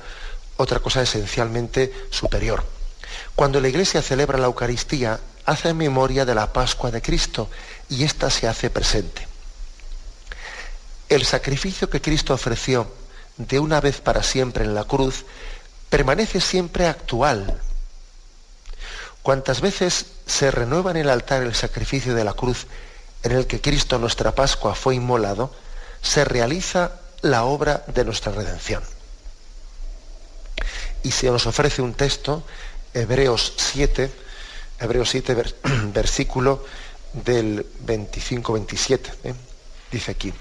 otra 0.59 0.79
cosa 0.79 1.01
esencialmente 1.01 1.91
superior. 2.11 2.63
Cuando 3.35 3.59
la 3.59 3.69
Iglesia 3.69 4.01
celebra 4.01 4.37
la 4.37 4.47
Eucaristía, 4.47 5.19
hace 5.45 5.73
memoria 5.73 6.25
de 6.25 6.35
la 6.35 6.53
Pascua 6.53 6.91
de 6.91 7.01
Cristo 7.01 7.49
y 7.89 8.03
ésta 8.03 8.29
se 8.29 8.47
hace 8.47 8.69
presente. 8.69 9.27
El 11.07 11.25
sacrificio 11.25 11.89
que 11.89 12.01
Cristo 12.01 12.33
ofreció 12.33 12.91
de 13.37 13.59
una 13.59 13.79
vez 13.81 14.01
para 14.01 14.21
siempre 14.21 14.65
en 14.65 14.75
la 14.75 14.83
cruz 14.83 15.25
permanece 15.89 16.41
siempre 16.41 16.87
actual, 16.87 17.59
Cuantas 19.21 19.61
veces 19.61 20.05
se 20.25 20.49
renueva 20.49 20.91
en 20.91 20.97
el 20.97 21.09
altar 21.09 21.43
el 21.43 21.53
sacrificio 21.53 22.15
de 22.15 22.23
la 22.23 22.33
cruz 22.33 22.67
en 23.23 23.33
el 23.33 23.47
que 23.47 23.61
Cristo 23.61 23.99
nuestra 23.99 24.33
Pascua 24.33 24.75
fue 24.75 24.95
inmolado, 24.95 25.53
se 26.01 26.23
realiza 26.23 26.93
la 27.21 27.43
obra 27.43 27.83
de 27.87 28.05
nuestra 28.05 28.31
redención. 28.31 28.81
Y 31.03 31.11
se 31.11 31.27
nos 31.27 31.45
ofrece 31.45 31.81
un 31.81 31.93
texto, 31.93 32.43
Hebreos 32.93 33.53
7, 33.57 34.11
Hebreos 34.79 35.09
7, 35.09 35.43
versículo 35.93 36.65
del 37.13 37.65
25-27. 37.85 38.99
¿eh? 39.23 39.33
Dice 39.91 40.11
aquí, 40.11 40.33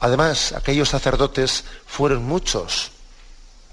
además 0.00 0.52
aquellos 0.52 0.88
sacerdotes 0.88 1.64
fueron 1.86 2.24
muchos 2.24 2.92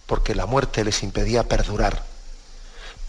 porque 0.06 0.34
la 0.34 0.46
muerte 0.46 0.84
les 0.84 1.04
impedía 1.04 1.44
perdurar 1.48 2.10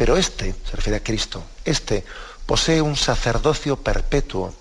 pero 0.01 0.17
este, 0.17 0.55
se 0.65 0.77
refiere 0.77 0.97
a 0.97 1.05
Cristo, 1.05 1.45
este 1.63 2.07
posee 2.47 2.81
un 2.81 2.97
sacerdocio 2.97 3.77
perpetuo, 3.77 4.55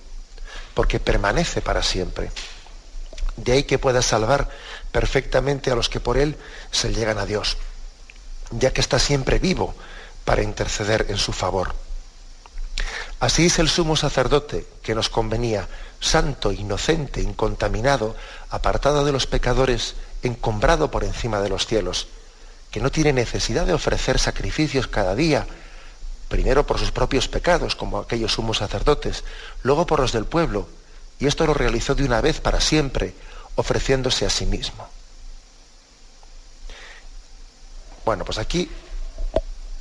porque 0.74 1.00
permanece 1.00 1.62
para 1.62 1.82
siempre. 1.82 2.30
De 3.38 3.54
ahí 3.54 3.64
que 3.64 3.80
pueda 3.80 4.02
salvar 4.02 4.50
perfectamente 4.92 5.72
a 5.72 5.76
los 5.76 5.88
que 5.88 6.02
por 6.02 6.18
él 6.18 6.36
se 6.72 6.94
llegan 6.94 7.20
a 7.20 7.26
Dios, 7.26 7.56
ya 8.52 8.72
que 8.72 8.82
está 8.82 9.00
siempre 9.00 9.40
vivo 9.40 9.76
para 10.26 10.44
interceder 10.44 11.08
en 11.10 11.18
su 11.18 11.34
favor. 11.34 11.74
Así 13.20 13.46
es 13.48 13.60
el 13.60 13.68
sumo 13.68 13.96
sacerdote 13.96 14.66
que 14.82 14.96
nos 14.96 15.10
convenía, 15.10 15.68
santo, 16.00 16.52
inocente, 16.52 17.22
incontaminado, 17.22 18.16
apartado 18.50 19.04
de 19.04 19.12
los 19.12 19.28
pecadores, 19.28 19.96
encombrado 20.24 20.90
por 20.90 21.04
encima 21.04 21.42
de 21.42 21.50
los 21.50 21.66
cielos 21.68 22.08
que 22.72 22.80
no 22.80 22.92
tiene 22.92 23.14
necesidad 23.14 23.66
de 23.66 23.74
ofrecer 23.74 24.20
sacrificios 24.20 24.88
cada 24.88 25.16
día, 25.16 25.48
primero 26.28 26.66
por 26.66 26.78
sus 26.78 26.92
propios 26.92 27.28
pecados, 27.28 27.76
como 27.76 27.98
aquellos 27.98 28.34
sumos 28.34 28.58
sacerdotes, 28.58 29.24
luego 29.64 29.86
por 29.86 30.00
los 30.00 30.12
del 30.12 30.26
pueblo, 30.26 30.68
y 31.20 31.28
esto 31.28 31.46
lo 31.46 31.54
realizó 31.54 31.96
de 31.96 32.06
una 32.06 32.22
vez 32.22 32.40
para 32.40 32.62
siempre, 32.62 33.14
ofreciéndose 33.56 34.26
a 34.26 34.30
sí 34.30 34.46
mismo. 34.46 34.88
Bueno, 38.10 38.26
pues 38.26 38.40
aquí 38.40 38.68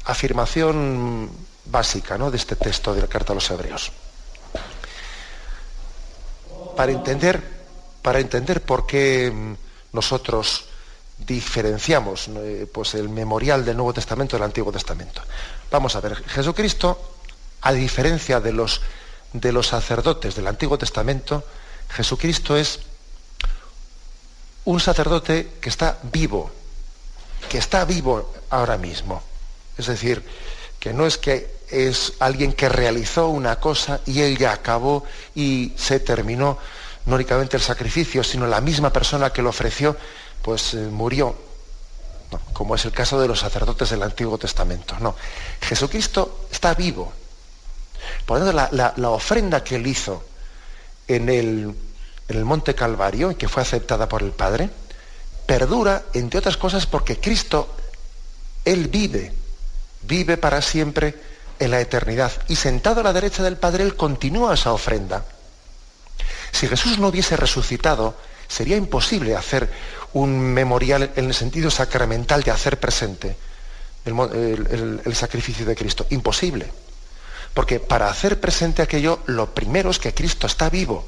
afirmación 0.04 1.30
básica 1.64 2.18
¿no? 2.18 2.30
de 2.30 2.36
este 2.36 2.56
texto 2.56 2.94
de 2.94 3.00
la 3.00 3.06
Carta 3.06 3.32
a 3.32 3.34
los 3.34 3.50
Hebreos. 3.50 3.90
Para 6.76 6.92
entender, 6.92 7.42
para 8.02 8.20
entender 8.20 8.60
por 8.60 8.86
qué 8.86 9.32
mm, 9.34 9.54
nosotros 9.94 10.66
diferenciamos 11.16 12.28
eh, 12.28 12.66
pues 12.70 12.92
el 12.96 13.08
memorial 13.08 13.64
del 13.64 13.78
Nuevo 13.78 13.94
Testamento 13.94 14.36
del 14.36 14.44
Antiguo 14.44 14.72
Testamento. 14.72 15.22
Vamos 15.70 15.96
a 15.96 16.00
ver, 16.02 16.16
Jesucristo, 16.26 17.14
a 17.62 17.72
diferencia 17.72 18.40
de 18.40 18.52
los, 18.52 18.82
de 19.32 19.52
los 19.52 19.68
sacerdotes 19.68 20.34
del 20.34 20.48
Antiguo 20.48 20.76
Testamento, 20.76 21.44
Jesucristo 21.88 22.58
es 22.58 22.80
un 24.66 24.80
sacerdote 24.80 25.54
que 25.62 25.70
está 25.70 25.98
vivo, 26.02 26.57
que 27.48 27.58
está 27.58 27.84
vivo 27.84 28.32
ahora 28.50 28.76
mismo. 28.76 29.22
Es 29.76 29.86
decir, 29.86 30.24
que 30.78 30.92
no 30.92 31.06
es 31.06 31.18
que 31.18 31.58
es 31.70 32.14
alguien 32.18 32.52
que 32.52 32.68
realizó 32.68 33.28
una 33.28 33.60
cosa 33.60 34.00
y 34.06 34.22
él 34.22 34.38
ya 34.38 34.52
acabó 34.52 35.04
y 35.34 35.72
se 35.76 36.00
terminó 36.00 36.58
no 37.08 37.14
únicamente 37.14 37.56
el 37.56 37.62
sacrificio, 37.62 38.22
sino 38.22 38.46
la 38.46 38.60
misma 38.60 38.92
persona 38.92 39.30
que 39.30 39.40
lo 39.40 39.48
ofreció, 39.48 39.96
pues 40.42 40.74
eh, 40.74 40.76
murió, 40.76 41.34
como 42.52 42.74
es 42.74 42.84
el 42.84 42.92
caso 42.92 43.18
de 43.18 43.26
los 43.26 43.40
sacerdotes 43.40 43.88
del 43.88 44.02
Antiguo 44.02 44.36
Testamento. 44.36 44.94
No, 45.00 45.16
Jesucristo 45.62 46.46
está 46.52 46.74
vivo. 46.74 47.12
Por 48.26 48.40
lo 48.40 48.52
tanto, 48.52 48.94
la, 48.96 49.10
ofrenda 49.10 49.64
que 49.64 49.76
él 49.76 49.86
hizo 49.86 50.22
en 51.06 51.30
el, 51.30 51.74
en 52.28 52.36
el 52.36 52.44
Monte 52.44 52.74
Calvario, 52.74 53.30
y 53.30 53.36
que 53.36 53.48
fue 53.48 53.62
aceptada 53.62 54.06
por 54.06 54.22
el 54.22 54.32
Padre, 54.32 54.68
perdura, 55.48 56.04
entre 56.12 56.40
otras 56.40 56.58
cosas, 56.58 56.84
porque 56.84 57.18
Cristo, 57.18 57.74
Él 58.66 58.88
vive, 58.88 59.32
vive 60.02 60.36
para 60.36 60.60
siempre 60.60 61.14
en 61.58 61.70
la 61.70 61.80
eternidad. 61.80 62.30
Y 62.48 62.56
sentado 62.56 63.00
a 63.00 63.02
la 63.02 63.14
derecha 63.14 63.42
del 63.42 63.56
Padre, 63.56 63.82
Él 63.82 63.96
continúa 63.96 64.52
esa 64.52 64.74
ofrenda. 64.74 65.24
Si 66.52 66.68
Jesús 66.68 66.98
no 66.98 67.08
hubiese 67.08 67.34
resucitado, 67.34 68.14
sería 68.46 68.76
imposible 68.76 69.36
hacer 69.36 69.70
un 70.12 70.38
memorial 70.38 71.12
en 71.16 71.24
el 71.24 71.34
sentido 71.34 71.70
sacramental 71.70 72.42
de 72.42 72.50
hacer 72.50 72.78
presente 72.78 73.34
el, 74.04 75.14
sacrificio 75.14 75.64
de 75.64 75.74
Cristo. 75.74 76.06
Imposible. 76.10 76.70
Porque 77.54 77.80
para 77.80 78.10
hacer 78.10 78.38
presente 78.38 78.82
aquello, 78.82 79.20
lo 79.24 79.54
primero 79.54 79.90
es 79.90 79.98
que 79.98 80.12
Cristo 80.12 80.46
está 80.46 80.68
vivo 80.68 81.06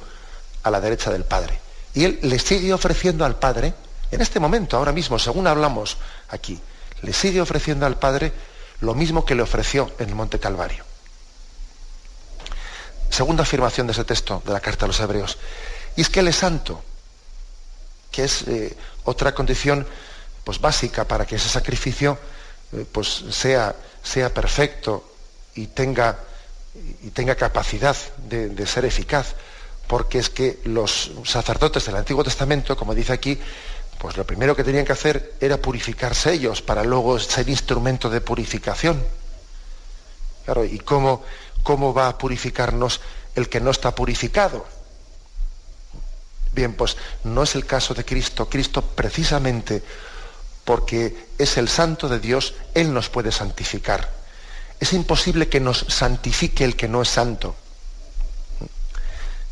a 0.62 0.70
la 0.70 0.80
derecha 0.80 1.10
del 1.10 1.24
Padre. 1.24 1.60
Y 1.92 2.04
Él 2.04 2.20
le 2.22 2.38
sigue 2.38 2.72
ofreciendo 2.72 3.26
al 3.26 3.38
Padre, 3.38 3.74
en 4.10 4.20
este 4.20 4.40
momento, 4.40 4.76
ahora 4.76 4.92
mismo, 4.92 5.18
según 5.18 5.46
hablamos 5.46 5.96
aquí, 6.28 6.60
le 7.02 7.12
sigue 7.12 7.40
ofreciendo 7.40 7.86
al 7.86 7.98
Padre 7.98 8.32
lo 8.80 8.94
mismo 8.94 9.24
que 9.24 9.34
le 9.34 9.42
ofreció 9.42 9.90
en 9.98 10.08
el 10.08 10.14
Monte 10.14 10.38
Calvario. 10.38 10.84
Segunda 13.10 13.42
afirmación 13.42 13.86
de 13.86 13.92
ese 13.92 14.04
texto 14.04 14.42
de 14.44 14.52
la 14.52 14.60
carta 14.60 14.84
a 14.84 14.88
los 14.88 15.00
Hebreos. 15.00 15.38
Y 15.96 16.02
es 16.02 16.08
que 16.08 16.20
Él 16.20 16.28
es 16.28 16.36
santo, 16.36 16.82
que 18.10 18.24
es 18.24 18.42
eh, 18.42 18.76
otra 19.04 19.34
condición 19.34 19.86
pues, 20.44 20.60
básica 20.60 21.04
para 21.06 21.26
que 21.26 21.36
ese 21.36 21.48
sacrificio 21.48 22.18
eh, 22.72 22.86
pues, 22.90 23.08
sea, 23.30 23.74
sea 24.02 24.32
perfecto 24.32 25.12
y 25.54 25.66
tenga, 25.68 26.18
y 27.02 27.10
tenga 27.10 27.34
capacidad 27.34 27.96
de, 28.18 28.66
ser 28.66 28.84
eficaz. 28.84 29.34
Porque 29.86 30.20
es 30.20 30.30
que 30.30 30.60
los 30.64 31.10
sacerdotes 31.24 31.84
del 31.84 31.96
Antiguo 31.96 32.22
Testamento, 32.22 32.76
como 32.76 32.94
dice 32.94 33.12
aquí, 33.12 33.40
pues 34.00 34.16
lo 34.16 34.24
primero 34.24 34.56
que 34.56 34.64
tenían 34.64 34.86
que 34.86 34.92
hacer 34.92 35.34
era 35.40 35.58
purificarse 35.58 36.32
ellos 36.32 36.62
para 36.62 36.82
luego 36.82 37.18
ser 37.18 37.46
instrumento 37.50 38.08
de 38.08 38.22
purificación. 38.22 39.04
Claro, 40.46 40.64
¿y 40.64 40.78
cómo, 40.78 41.22
cómo 41.62 41.92
va 41.92 42.08
a 42.08 42.16
purificarnos 42.16 43.02
el 43.34 43.50
que 43.50 43.60
no 43.60 43.70
está 43.70 43.94
purificado? 43.94 44.64
Bien, 46.52 46.72
pues 46.72 46.96
no 47.24 47.42
es 47.42 47.54
el 47.54 47.66
caso 47.66 47.92
de 47.92 48.06
Cristo. 48.06 48.48
Cristo 48.48 48.80
precisamente 48.80 49.82
porque 50.64 51.26
es 51.36 51.58
el 51.58 51.68
santo 51.68 52.08
de 52.08 52.20
Dios, 52.20 52.54
Él 52.72 52.94
nos 52.94 53.10
puede 53.10 53.30
santificar. 53.30 54.10
Es 54.80 54.94
imposible 54.94 55.50
que 55.50 55.60
nos 55.60 55.84
santifique 55.88 56.64
el 56.64 56.74
que 56.74 56.88
no 56.88 57.02
es 57.02 57.08
santo. 57.10 57.54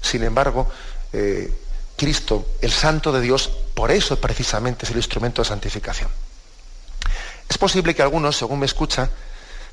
Sin 0.00 0.22
embargo, 0.22 0.70
eh, 1.12 1.52
Cristo, 1.98 2.46
el 2.62 2.72
santo 2.72 3.12
de 3.12 3.20
Dios, 3.20 3.50
por 3.74 3.90
eso 3.90 4.18
precisamente 4.18 4.86
es 4.86 4.90
el 4.92 4.96
instrumento 4.96 5.42
de 5.42 5.48
santificación. 5.48 6.08
Es 7.50 7.58
posible 7.58 7.94
que 7.94 8.02
algunos, 8.02 8.36
según 8.36 8.60
me 8.60 8.66
escucha, 8.66 9.10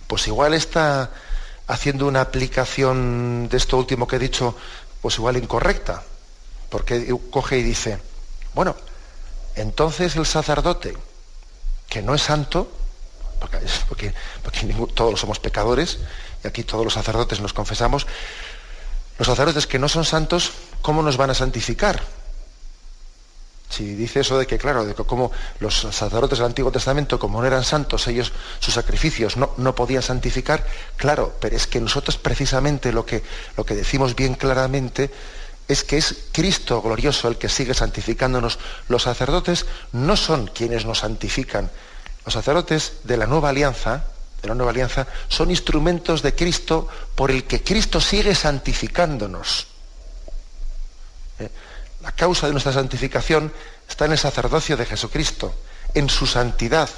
pues 0.07 0.27
igual 0.27 0.53
está 0.53 1.11
haciendo 1.67 2.07
una 2.07 2.19
aplicación 2.19 3.47
de 3.49 3.55
esto 3.55 3.77
último 3.77 4.07
que 4.07 4.17
he 4.17 4.19
dicho, 4.19 4.57
pues 5.01 5.15
igual 5.15 5.37
incorrecta 5.37 6.03
porque 6.75 7.15
coge 7.31 7.59
y 7.59 7.63
dice, 7.63 7.99
bueno, 8.53 8.75
entonces 9.55 10.17
el 10.17 10.25
sacerdote, 10.25 10.93
que 11.87 12.01
no 12.01 12.13
es 12.13 12.21
santo, 12.21 12.69
porque, 13.87 14.13
todos 14.93 15.19
somos 15.19 15.39
pecadores, 15.39 15.99
y 16.43 16.47
aquí 16.47 16.63
todos 16.63 16.83
los 16.83 16.93
sacerdotes 16.93 17.39
nos 17.39 17.53
confesamos, 17.53 18.07
los 19.17 19.25
sacerdotes 19.25 19.67
que 19.67 19.79
no 19.79 19.87
son 19.87 20.03
santos, 20.03 20.51
¿cómo 20.85 21.01
nos 21.01 21.17
van 21.17 21.31
a 21.31 21.33
santificar? 21.33 21.99
Si 23.67 23.95
dice 23.95 24.19
eso 24.19 24.37
de 24.37 24.45
que, 24.45 24.59
claro, 24.59 24.85
de 24.85 24.93
que 24.93 25.03
como 25.03 25.31
los 25.59 25.79
sacerdotes 25.79 26.37
del 26.37 26.45
Antiguo 26.45 26.71
Testamento, 26.71 27.17
como 27.17 27.41
no 27.41 27.47
eran 27.47 27.63
santos, 27.63 28.05
ellos 28.07 28.31
sus 28.59 28.75
sacrificios 28.75 29.35
no, 29.35 29.49
no 29.57 29.73
podían 29.73 30.03
santificar, 30.03 30.63
claro, 30.95 31.33
pero 31.41 31.55
es 31.55 31.65
que 31.65 31.81
nosotros 31.81 32.19
precisamente 32.19 32.93
lo 32.93 33.03
que, 33.03 33.23
lo 33.57 33.65
que 33.65 33.73
decimos 33.73 34.15
bien 34.15 34.35
claramente 34.35 35.09
es 35.67 35.83
que 35.83 35.97
es 35.97 36.27
Cristo 36.31 36.83
glorioso 36.83 37.29
el 37.29 37.39
que 37.39 37.49
sigue 37.49 37.73
santificándonos. 37.73 38.59
Los 38.87 39.01
sacerdotes 39.01 39.65
no 39.91 40.15
son 40.15 40.45
quienes 40.45 40.85
nos 40.85 40.99
santifican. 40.99 41.71
Los 42.25 42.35
sacerdotes 42.35 42.97
de 43.05 43.17
la 43.17 43.25
nueva 43.25 43.49
alianza, 43.49 44.05
de 44.39 44.49
la 44.49 44.53
nueva 44.53 44.69
alianza, 44.69 45.07
son 45.29 45.49
instrumentos 45.49 46.21
de 46.21 46.35
Cristo 46.35 46.87
por 47.15 47.31
el 47.31 47.45
que 47.45 47.63
Cristo 47.63 47.99
sigue 47.99 48.35
santificándonos. 48.35 49.73
¿Eh? 52.05 52.11
La 52.11 52.11
causa 52.11 52.47
de 52.47 52.53
nuestra 52.53 52.73
santificación 52.73 53.51
está 53.87 54.05
en 54.05 54.13
el 54.13 54.17
sacerdocio 54.17 54.77
de 54.77 54.85
Jesucristo, 54.85 55.53
en 55.93 56.09
su 56.09 56.27
santidad. 56.27 56.89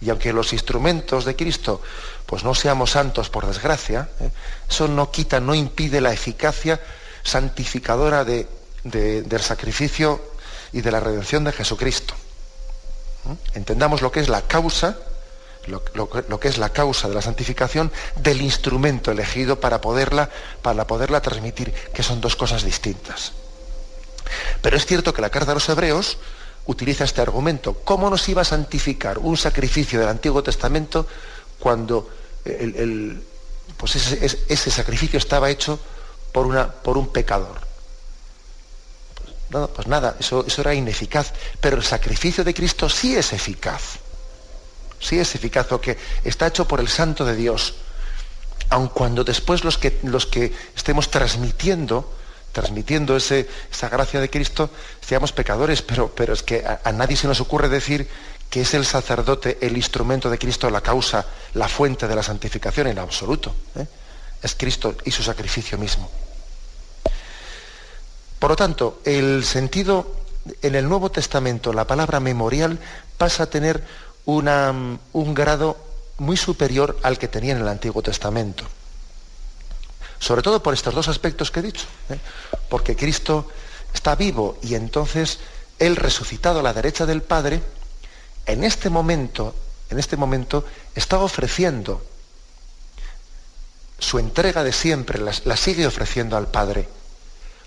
Y 0.00 0.10
aunque 0.10 0.32
los 0.32 0.52
instrumentos 0.52 1.24
de 1.24 1.34
Cristo 1.34 1.80
pues 2.26 2.44
no 2.44 2.54
seamos 2.54 2.90
santos 2.90 3.30
por 3.30 3.46
desgracia, 3.46 4.08
¿eh? 4.20 4.30
eso 4.68 4.88
no 4.88 5.10
quita, 5.10 5.40
no 5.40 5.54
impide 5.54 6.00
la 6.00 6.12
eficacia 6.12 6.80
santificadora 7.22 8.24
de, 8.24 8.46
del 8.82 9.40
sacrificio 9.40 10.20
y 10.72 10.80
de 10.80 10.90
la 10.90 11.00
redención 11.00 11.44
de 11.44 11.52
Jesucristo. 11.52 12.14
¿Mm? 13.24 13.56
Entendamos 13.56 14.02
lo 14.02 14.10
que 14.10 14.20
es 14.20 14.28
la 14.28 14.42
causa, 14.42 14.98
lo, 15.66 16.40
que 16.40 16.48
es 16.48 16.58
la 16.58 16.70
causa 16.70 17.08
de 17.08 17.14
la 17.14 17.22
santificación 17.22 17.90
del 18.16 18.42
instrumento 18.42 19.10
elegido 19.10 19.60
para 19.60 19.80
poderla, 19.80 20.28
para 20.60 20.86
poderla 20.86 21.22
transmitir, 21.22 21.72
que 21.72 22.02
son 22.02 22.20
dos 22.20 22.36
cosas 22.36 22.64
distintas. 22.64 23.32
Pero 24.60 24.76
es 24.76 24.86
cierto 24.86 25.12
que 25.12 25.22
la 25.22 25.30
carta 25.30 25.50
de 25.50 25.54
los 25.54 25.68
hebreos 25.68 26.18
utiliza 26.66 27.04
este 27.04 27.20
argumento. 27.20 27.74
¿Cómo 27.84 28.08
nos 28.10 28.28
iba 28.28 28.42
a 28.42 28.44
santificar 28.44 29.18
un 29.18 29.36
sacrificio 29.36 30.00
del 30.00 30.08
Antiguo 30.08 30.42
Testamento 30.42 31.06
cuando 31.58 32.08
el, 32.44 33.22
pues 33.76 33.96
ese, 33.96 34.70
sacrificio 34.70 35.18
estaba 35.18 35.50
hecho 35.50 35.78
por, 36.32 36.46
una, 36.46 36.70
por 36.70 36.98
un 36.98 37.12
pecador. 37.12 37.60
Pues, 39.50 39.68
pues 39.74 39.86
nada, 39.86 40.16
eso, 40.18 40.44
eso 40.46 40.60
era 40.60 40.74
ineficaz, 40.74 41.32
pero 41.60 41.76
el 41.76 41.84
sacrificio 41.84 42.44
de 42.44 42.54
Cristo 42.54 42.88
sí 42.88 43.16
es 43.16 43.32
eficaz. 43.32 43.98
Sí 45.00 45.18
es 45.18 45.34
eficaz, 45.34 45.66
que 45.80 45.98
está 46.24 46.46
hecho 46.46 46.66
por 46.66 46.80
el 46.80 46.88
Santo 46.88 47.24
de 47.24 47.36
Dios. 47.36 47.74
Aun 48.70 48.88
cuando 48.88 49.22
después 49.22 49.64
los 49.64 49.76
que, 49.76 50.00
los 50.02 50.26
que 50.26 50.52
estemos 50.74 51.10
transmitiendo, 51.10 52.10
transmitiendo 52.54 53.16
ese, 53.16 53.46
esa 53.70 53.88
gracia 53.90 54.20
de 54.20 54.30
Cristo, 54.30 54.70
seamos 55.00 55.32
pecadores, 55.32 55.82
pero, 55.82 56.14
pero 56.14 56.32
es 56.32 56.42
que 56.42 56.64
a, 56.64 56.92
nadie 56.92 57.16
se 57.16 57.26
nos 57.26 57.40
ocurre 57.40 57.68
decir 57.68 58.08
que 58.48 58.60
es 58.60 58.72
el 58.74 58.86
sacerdote 58.86 59.58
el 59.60 59.76
instrumento 59.76 60.30
de 60.30 60.38
Cristo, 60.38 60.70
la 60.70 60.80
causa, 60.80 61.26
la 61.54 61.68
fuente 61.68 62.06
de 62.06 62.14
la 62.14 62.22
santificación 62.22 62.86
en 62.86 63.00
absoluto. 63.00 63.54
¿eh? 63.74 63.86
Es 64.40 64.54
Cristo 64.54 64.94
y 65.04 65.10
su 65.10 65.22
sacrificio 65.22 65.76
mismo. 65.76 66.08
Por 68.38 68.50
lo 68.50 68.56
tanto, 68.56 69.00
el 69.04 69.44
sentido 69.44 70.20
en 70.62 70.76
el 70.76 70.88
Nuevo 70.88 71.10
Testamento, 71.10 71.72
la 71.72 71.86
palabra 71.86 72.20
memorial 72.20 72.78
pasa 73.18 73.44
a 73.44 73.50
tener 73.50 73.82
un 74.26 75.34
grado 75.34 75.76
muy 76.18 76.36
superior 76.36 76.96
al 77.02 77.18
que 77.18 77.26
tenía 77.26 77.52
en 77.52 77.62
el 77.62 77.68
Antiguo 77.68 78.00
Testamento. 78.02 78.64
Sobre 80.24 80.42
todo 80.42 80.62
por 80.62 80.72
estos 80.72 80.94
dos 80.94 81.08
aspectos 81.08 81.50
que 81.50 81.60
he 81.60 81.62
dicho. 81.62 81.84
¿eh? 82.08 82.18
Porque 82.70 82.96
Cristo 82.96 83.48
está 83.92 84.14
vivo 84.14 84.56
y 84.62 84.74
entonces 84.74 85.38
Él 85.78 85.96
resucitado 85.96 86.60
a 86.60 86.62
la 86.62 86.72
derecha 86.72 87.04
del 87.04 87.22
Padre, 87.22 87.60
en 88.46 88.64
este 88.64 88.88
momento 88.88 89.54
en 89.90 89.98
este 89.98 90.16
momento, 90.16 90.64
está 90.94 91.18
ofreciendo 91.18 92.02
su 93.98 94.18
entrega 94.18 94.64
de 94.64 94.72
siempre, 94.72 95.20
la, 95.20 95.56
sigue 95.56 95.86
ofreciendo 95.86 96.36
al 96.36 96.48
Padre. 96.48 96.88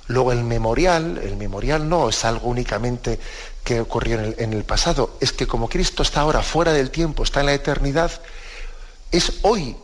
Luego 0.08 0.32
el 0.32 0.43
memorial, 0.43 1.20
el 1.24 1.36
memorial 1.36 1.88
no 1.88 2.10
es 2.10 2.26
algo 2.26 2.50
únicamente 2.50 3.20
que 3.63 3.82
ocurrió 3.82 4.20
en 4.20 4.26
el, 4.26 4.36
en 4.39 4.54
el, 4.54 4.63
pasado, 4.63 5.17
es 5.20 5.34
que 5.34 5.48
como 5.48 5.67
Cristo 5.70 6.04
está 6.04 6.22
ahora 6.22 6.41
fuera 6.41 6.74
del 6.74 6.91
tiempo, 6.91 7.24
está 7.24 7.41
en 7.41 7.48
la 7.48 7.54
eternidad, 7.54 8.12
es 9.12 9.34
hoy, 9.41 9.76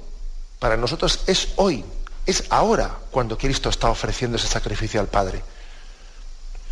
para 0.60 0.78
nosotros 0.78 1.22
es 1.28 1.50
hoy, 1.58 1.84
es 2.26 2.46
ahora 2.50 2.98
cuando 3.12 3.38
Cristo 3.38 3.70
está 3.70 3.90
ofreciendo 3.90 4.38
ese 4.38 4.48
sacrificio 4.48 5.00
al 5.00 5.08
Padre. 5.08 5.42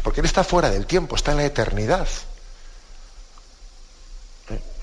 Porque 0.04 0.22
Él 0.22 0.26
está 0.26 0.44
fuera 0.44 0.70
del 0.70 0.86
tiempo, 0.86 1.16
está 1.16 1.32
en 1.32 1.38
la 1.38 1.46
eternidad. 1.46 2.08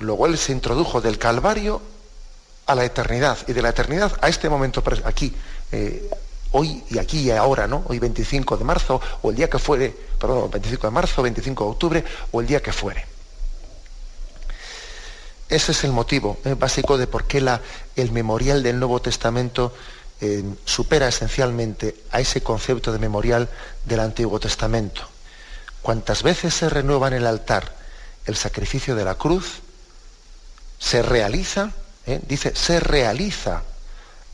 Luego 0.01 0.27
Él 0.27 0.39
se 0.39 0.53
introdujo 0.53 1.01
del 1.01 1.19
Calvario 1.19 1.83
a 2.67 2.75
la 2.75 2.85
eternidad 2.85 3.39
y 3.47 3.53
de 3.53 3.63
la 3.63 3.71
eternidad 3.71 4.13
a 4.21 4.29
este 4.29 4.49
momento 4.49 4.83
aquí, 5.05 5.35
eh, 5.73 6.09
hoy 6.53 6.85
y 6.91 6.99
aquí 6.99 7.21
y 7.21 7.31
ahora, 7.31 7.67
¿no? 7.67 7.83
Hoy 7.89 7.99
25 7.99 8.59
de 8.59 8.65
marzo 8.65 9.01
o 9.23 9.31
el 9.31 9.37
día 9.37 9.49
que 9.49 9.59
fuere, 9.59 9.95
perdón, 10.21 10.51
25 10.51 10.87
de 10.87 10.91
marzo, 10.91 11.23
25 11.23 11.65
de 11.65 11.71
octubre 11.71 12.05
o 12.31 12.41
el 12.41 12.47
día 12.47 12.63
que 12.63 12.73
fuere. 12.73 13.07
Ese 15.49 15.73
es 15.73 15.83
el 15.85 15.93
motivo 15.93 16.37
eh, 16.45 16.55
básico 16.55 16.99
de 16.99 17.07
por 17.07 17.25
qué 17.25 17.41
la, 17.41 17.63
el 17.97 18.13
memorial 18.13 18.63
del 18.63 18.79
Nuevo 18.79 19.01
Testamento 19.01 19.73
supera 20.65 21.09
esencialmente 21.09 21.95
a 22.11 22.21
ese 22.21 22.43
concepto 22.43 22.93
de 22.93 22.99
memorial 22.99 23.49
del 23.85 24.01
Antiguo 24.01 24.41
Testamento. 24.41 25.03
Cuantas 25.83 26.23
veces 26.23 26.55
se 26.55 26.69
renueva 26.69 27.09
en 27.09 27.15
el 27.15 27.27
altar 27.27 27.73
el 28.27 28.37
sacrificio 28.37 28.95
de 28.95 29.05
la 29.05 29.15
cruz, 29.15 29.61
se 30.79 31.03
realiza, 31.03 31.73
eh, 32.07 32.21
dice, 32.27 32.55
se 32.55 32.79
realiza 32.79 33.63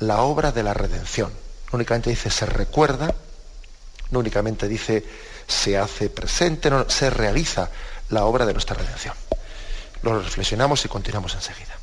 la 0.00 0.22
obra 0.22 0.52
de 0.52 0.62
la 0.62 0.74
redención. 0.74 1.30
No 1.72 1.76
únicamente 1.76 2.10
dice 2.10 2.30
se 2.30 2.46
recuerda, 2.46 3.14
no 4.10 4.18
únicamente 4.18 4.68
dice 4.68 5.04
se 5.46 5.78
hace 5.78 6.08
presente, 6.10 6.70
no, 6.70 6.88
se 6.90 7.10
realiza 7.10 7.70
la 8.08 8.24
obra 8.24 8.46
de 8.46 8.52
nuestra 8.52 8.76
redención. 8.76 9.14
Lo 10.02 10.20
reflexionamos 10.20 10.84
y 10.84 10.88
continuamos 10.88 11.34
enseguida. 11.34 11.74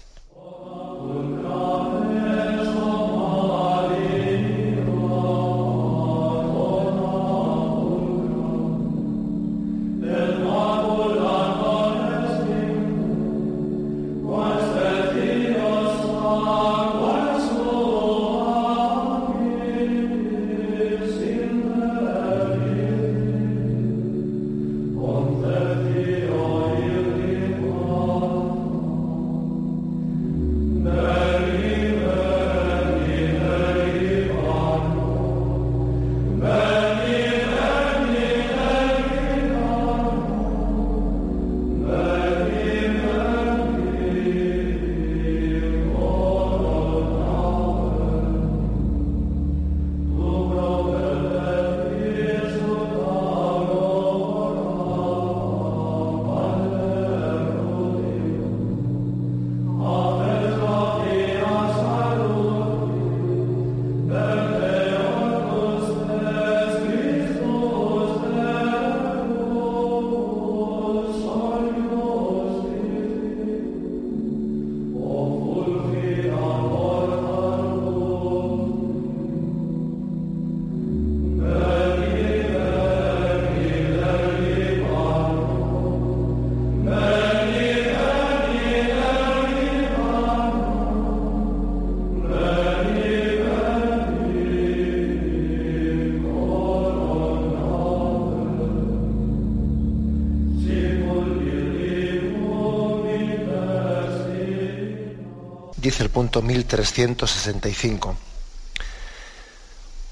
El 106.02 106.10
punto 106.10 106.42
1365. 106.42 108.18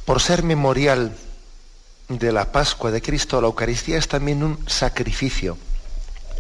Por 0.05 0.21
ser 0.21 0.43
memorial 0.43 1.15
de 2.07 2.31
la 2.31 2.51
Pascua 2.51 2.91
de 2.91 3.01
Cristo, 3.01 3.41
la 3.41 3.47
Eucaristía 3.47 3.97
es 3.97 4.07
también 4.07 4.43
un 4.43 4.63
sacrificio. 4.67 5.57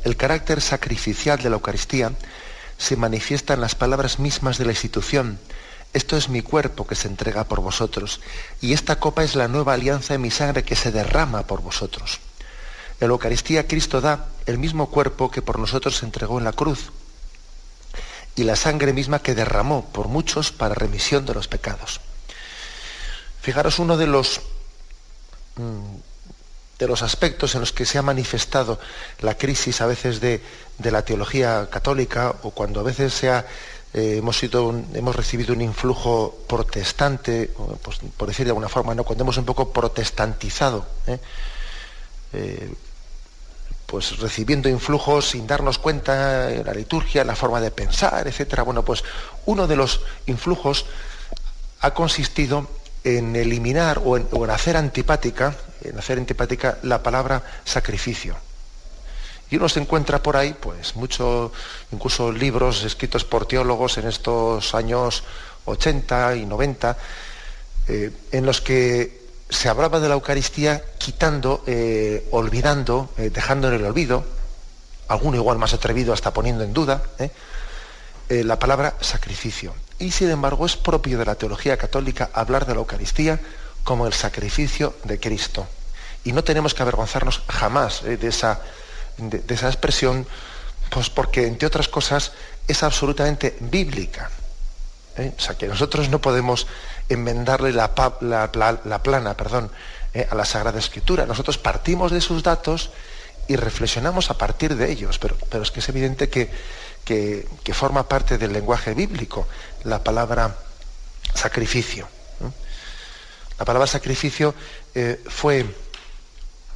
El 0.03 0.15
carácter 0.15 0.61
sacrificial 0.61 1.41
de 1.41 1.49
la 1.49 1.55
Eucaristía 1.55 2.11
se 2.77 2.95
manifiesta 2.95 3.55
en 3.55 3.61
las 3.61 3.75
palabras 3.75 4.19
mismas 4.19 4.57
de 4.57 4.65
la 4.65 4.71
institución. 4.71 5.39
Esto 5.93 6.15
es 6.15 6.29
mi 6.29 6.41
cuerpo 6.41 6.85
que 6.85 6.95
se 6.95 7.07
entrega 7.07 7.43
por 7.43 7.59
vosotros, 7.59 8.21
y 8.61 8.73
esta 8.73 8.99
copa 8.99 9.23
es 9.23 9.35
la 9.35 9.47
nueva 9.47 9.73
alianza 9.73 10.13
de 10.13 10.19
mi 10.19 10.29
sangre 10.31 10.63
que 10.63 10.75
se 10.75 10.91
derrama 10.91 11.47
por 11.47 11.61
vosotros. 11.61 12.19
En 12.99 13.07
la 13.07 13.13
Eucaristía 13.13 13.67
Cristo 13.67 13.99
da 13.99 14.27
el 14.45 14.59
mismo 14.59 14.91
cuerpo 14.91 15.31
que 15.31 15.41
por 15.41 15.57
nosotros 15.57 15.97
se 15.97 16.05
entregó 16.05 16.37
en 16.37 16.45
la 16.45 16.53
cruz 16.53 16.91
y 18.39 18.43
la 18.45 18.55
sangre 18.55 18.93
misma 18.93 19.19
que 19.19 19.35
derramó 19.35 19.83
por 19.91 20.07
muchos 20.07 20.53
para 20.53 20.73
remisión 20.73 21.25
de 21.25 21.33
los 21.33 21.49
pecados. 21.49 21.99
Fijaros 23.41 23.79
uno 23.79 23.97
de 23.97 24.07
los, 24.07 24.39
mm, 25.57 25.95
de 26.79 26.87
los 26.87 27.01
aspectos 27.01 27.53
en 27.55 27.59
los 27.59 27.73
que 27.73 27.85
se 27.85 27.97
ha 27.97 28.01
manifestado 28.01 28.79
la 29.19 29.37
crisis 29.37 29.81
a 29.81 29.87
veces 29.87 30.21
de, 30.21 30.41
la 30.77 31.01
teología 31.01 31.67
católica 31.69 32.33
o 32.43 32.51
cuando 32.51 32.79
a 32.79 32.83
veces 32.83 33.13
se 33.13 33.29
ha, 33.29 33.45
eh, 33.93 34.15
hemos, 34.19 34.37
sido 34.37 34.73
hemos 34.93 35.17
recibido 35.17 35.53
un 35.53 35.61
influjo 35.61 36.37
protestante, 36.47 37.51
pues, 37.81 37.99
por 38.15 38.29
decir 38.29 38.45
de 38.45 38.51
alguna 38.51 38.69
forma, 38.69 38.95
¿no? 38.95 39.03
cuando 39.03 39.25
hemos 39.25 39.37
un 39.37 39.43
poco 39.43 39.73
protestantizado. 39.73 40.87
¿eh? 41.07 41.19
Eh, 42.31 42.73
pues 43.89 44.19
recibiendo 44.19 44.69
influjos 44.69 45.29
sin 45.29 45.47
darnos 45.47 45.79
cuenta 45.79 46.51
en 46.51 46.65
la 46.65 46.73
liturgia, 46.73 47.21
en 47.21 47.27
la 47.27 47.35
forma 47.35 47.59
de 47.59 47.71
pensar, 47.71 48.27
etcétera. 48.27 48.61
Bueno, 48.61 48.85
pues 48.85 49.03
uno 49.47 49.65
de 49.65 49.75
los 49.75 50.01
influjos 50.27 50.85
ha 51.81 51.91
consistido 51.91 52.67
en 53.03 53.35
eliminar 53.35 54.01
o 54.03 54.17
en, 54.17 54.27
hacer 54.51 54.77
antipática, 54.77 55.55
en 55.81 55.97
hacer 55.97 56.19
antipática 56.19 56.77
la 56.83 57.01
palabra 57.01 57.41
sacrificio. 57.65 58.35
Y 59.49 59.55
uno 59.55 59.67
se 59.67 59.79
encuentra 59.79 60.21
por 60.21 60.37
ahí, 60.37 60.53
pues, 60.53 60.95
muchos, 60.95 61.51
incluso 61.91 62.31
libros 62.31 62.83
escritos 62.83 63.23
por 63.23 63.47
teólogos 63.47 63.97
en 63.97 64.07
estos 64.07 64.75
años 64.75 65.23
80 65.65 66.35
y 66.35 66.45
90, 66.45 66.95
eh, 67.87 68.11
en 68.31 68.45
los 68.45 68.61
que 68.61 69.18
se 69.49 69.67
hablaba 69.67 69.99
de 69.99 70.07
la 70.07 70.13
Eucaristía 70.13 70.83
quitando, 70.97 71.63
eh, 71.65 72.27
olvidando, 72.31 73.09
eh, 73.17 73.31
dejando 73.31 73.67
en 73.67 73.75
el 73.75 73.85
olvido, 73.85 74.23
alguno 75.07 75.37
igual 75.37 75.57
más 75.57 75.73
atrevido 75.73 76.13
hasta 76.13 76.31
poniendo 76.31 76.63
en 76.63 76.73
duda, 76.73 77.01
eh, 77.17 78.43
la 78.43 78.59
palabra 78.59 78.95
sacrificio. 79.01 79.73
Y 79.97 80.11
sin 80.11 80.29
embargo 80.29 80.65
es 80.65 80.77
propio 80.77 81.17
de 81.17 81.25
la 81.25 81.35
teología 81.35 81.77
católica 81.77 82.29
hablar 82.33 82.67
de 82.67 82.73
la 82.73 82.79
Eucaristía 82.79 83.39
como 83.83 84.05
el 84.05 84.13
sacrificio 84.13 84.95
de 85.03 85.19
Cristo. 85.19 85.67
Y 86.23 86.31
no 86.31 86.43
tenemos 86.43 86.75
que 86.75 86.83
avergonzarnos 86.83 87.41
jamás 87.47 88.03
de, 88.03 88.27
esa, 88.27 88.61
de 89.17 89.53
esa 89.53 89.67
expresión, 89.67 90.27
pues 90.91 91.09
porque, 91.09 91.47
entre 91.47 91.67
otras 91.67 91.87
cosas, 91.87 92.33
es 92.67 92.83
absolutamente 92.83 93.57
bíblica. 93.61 94.29
O 95.17 95.41
sea, 95.41 95.57
que 95.57 95.67
nosotros 95.67 96.09
no 96.09 96.19
podemos 96.19 96.67
enmendarle 97.09 97.73
la, 97.73 97.93
plana 97.93 99.33
perdón, 99.35 99.71
eh, 100.13 100.27
a 100.29 100.35
la 100.35 100.45
Sagrada 100.45 100.79
Escritura. 100.79 101.25
Nosotros 101.25 101.57
partimos 101.57 102.11
de 102.11 102.21
sus 102.21 102.43
datos 102.43 102.91
y 103.47 103.55
reflexionamos 103.55 104.29
a 104.29 104.37
partir 104.37 104.75
de 104.75 104.91
ellos, 104.91 105.17
pero, 105.17 105.35
es 105.61 105.71
que 105.71 105.79
es 105.79 105.89
evidente 105.89 106.29
que, 106.29 106.51
que, 107.03 107.73
forma 107.73 108.07
parte 108.07 108.37
del 108.37 108.53
lenguaje 108.53 108.93
bíblico, 108.93 109.47
la 109.83 110.03
palabra 110.03 110.55
sacrificio. 111.33 112.07
La 113.57 113.65
palabra 113.65 113.87
sacrificio 113.87 114.53
eh, 114.93 115.21
fue, 115.27 115.65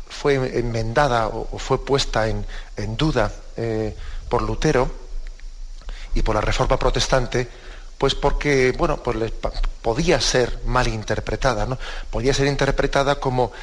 fue 0.09 0.59
enmendada 0.59 1.27
o, 1.27 1.57
fue 1.59 1.85
puesta 1.85 2.27
en, 2.27 2.45
duda 2.97 3.31
eh, 3.55 3.95
por 4.27 4.41
Lutero 4.41 4.91
y 6.15 6.23
por 6.23 6.35
la 6.35 6.41
Reforma 6.41 6.77
Protestante, 6.77 7.47
pues 8.03 8.15
porque, 8.15 8.73
bueno, 8.73 9.01
pues 9.01 9.31
podía 9.81 10.19
ser 10.19 10.59
mal 10.65 10.89
interpretada, 10.89 11.65
¿no? 11.65 11.79
Podía 12.11 12.33
ser 12.33 12.47
interpretada 12.47 13.15
como 13.15 13.53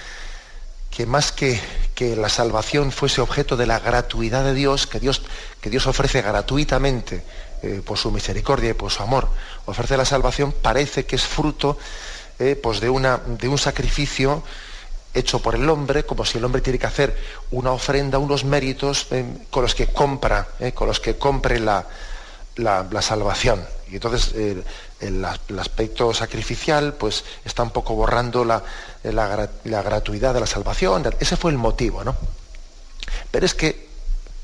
que 0.91 1.05
más 1.05 1.30
que, 1.30 1.61
que, 1.95 2.16
la 2.16 2.30
salvación 2.30 2.91
fuese 2.91 3.20
objeto 3.20 3.59
de 3.59 3.66
la 3.66 3.80
gratuidad 3.80 4.43
de 4.43 4.55
Dios, 4.55 4.86
que 4.86 4.99
Dios, 4.99 5.20
que 5.61 5.68
Dios 5.68 5.86
ofrece 5.86 6.22
gratuitamente 6.22 7.22
eh, 7.62 7.82
por 7.84 7.99
su 7.99 8.11
misericordia 8.11 8.70
y 8.70 8.72
por 8.72 8.91
su 8.91 9.03
amor, 9.03 9.28
ofrece 9.66 9.99
la 9.99 10.07
salvación, 10.07 10.53
parece 10.53 11.05
que 11.05 11.16
es 11.16 11.26
fruto 11.26 11.76
eh, 12.38 12.57
pues 12.57 12.80
de, 12.80 12.88
una, 12.88 13.18
de 13.18 13.47
un 13.47 13.59
sacrificio 13.59 14.43
hecho 15.12 15.41
por 15.43 15.55
el 15.55 15.68
hombre, 15.68 16.05
como 16.05 16.24
si 16.24 16.38
el 16.38 16.45
hombre 16.47 16.62
tiene 16.62 16.78
que 16.78 16.86
hacer 16.86 17.14
una 17.51 17.72
ofrenda, 17.72 18.16
unos 18.16 18.45
méritos 18.45 19.07
eh, 19.11 19.22
con 19.51 19.64
los 19.64 19.74
que 19.74 19.88
compra, 19.88 20.49
con 20.72 20.88
los 20.88 20.99
que 20.99 21.18
compre 21.18 21.61
la, 21.61 21.86
la 22.57 23.03
salvación. 23.03 23.62
Y 23.91 23.95
entonces 23.95 24.34
el, 25.01 25.24
aspecto 25.59 26.14
sacrificial 26.14 26.95
pues 26.95 27.24
está 27.45 27.62
un 27.62 27.70
poco 27.70 27.95
borrando 27.95 28.45
la, 28.45 28.62
gratuidad 29.03 30.34
de 30.34 30.41
la 30.41 30.47
salvación. 30.47 31.05
Ese 31.18 31.36
fue 31.36 31.51
el 31.51 31.59
motivo, 31.59 32.05
¿no? 32.05 32.16
Pero 33.30 33.47
es 33.47 33.55
que, 33.55 33.88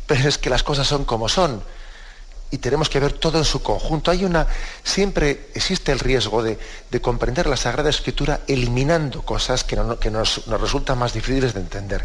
pero 0.07 0.29
es 0.29 0.39
que 0.39 0.51
las 0.51 0.63
cosas 0.63 0.87
son 0.87 1.05
como 1.05 1.29
son 1.29 1.63
y 2.51 2.59
tenemos 2.59 2.89
que 2.89 3.01
ver 3.01 3.13
todo 3.13 3.39
en 3.39 3.45
su 3.45 3.63
conjunto. 3.63 4.11
Hay 4.11 4.25
una, 4.25 4.47
siempre 4.83 5.51
existe 5.55 5.93
el 5.93 5.99
riesgo 5.99 6.43
de, 6.43 6.59
comprender 7.01 7.47
la 7.47 7.57
Sagrada 7.57 7.91
Escritura 7.91 8.41
eliminando 8.47 9.23
cosas 9.23 9.65
que, 9.65 9.77
nos, 9.77 10.47
resultan 10.47 10.99
más 10.99 11.13
difíciles 11.13 11.55
de 11.55 11.61
entender. 11.61 12.05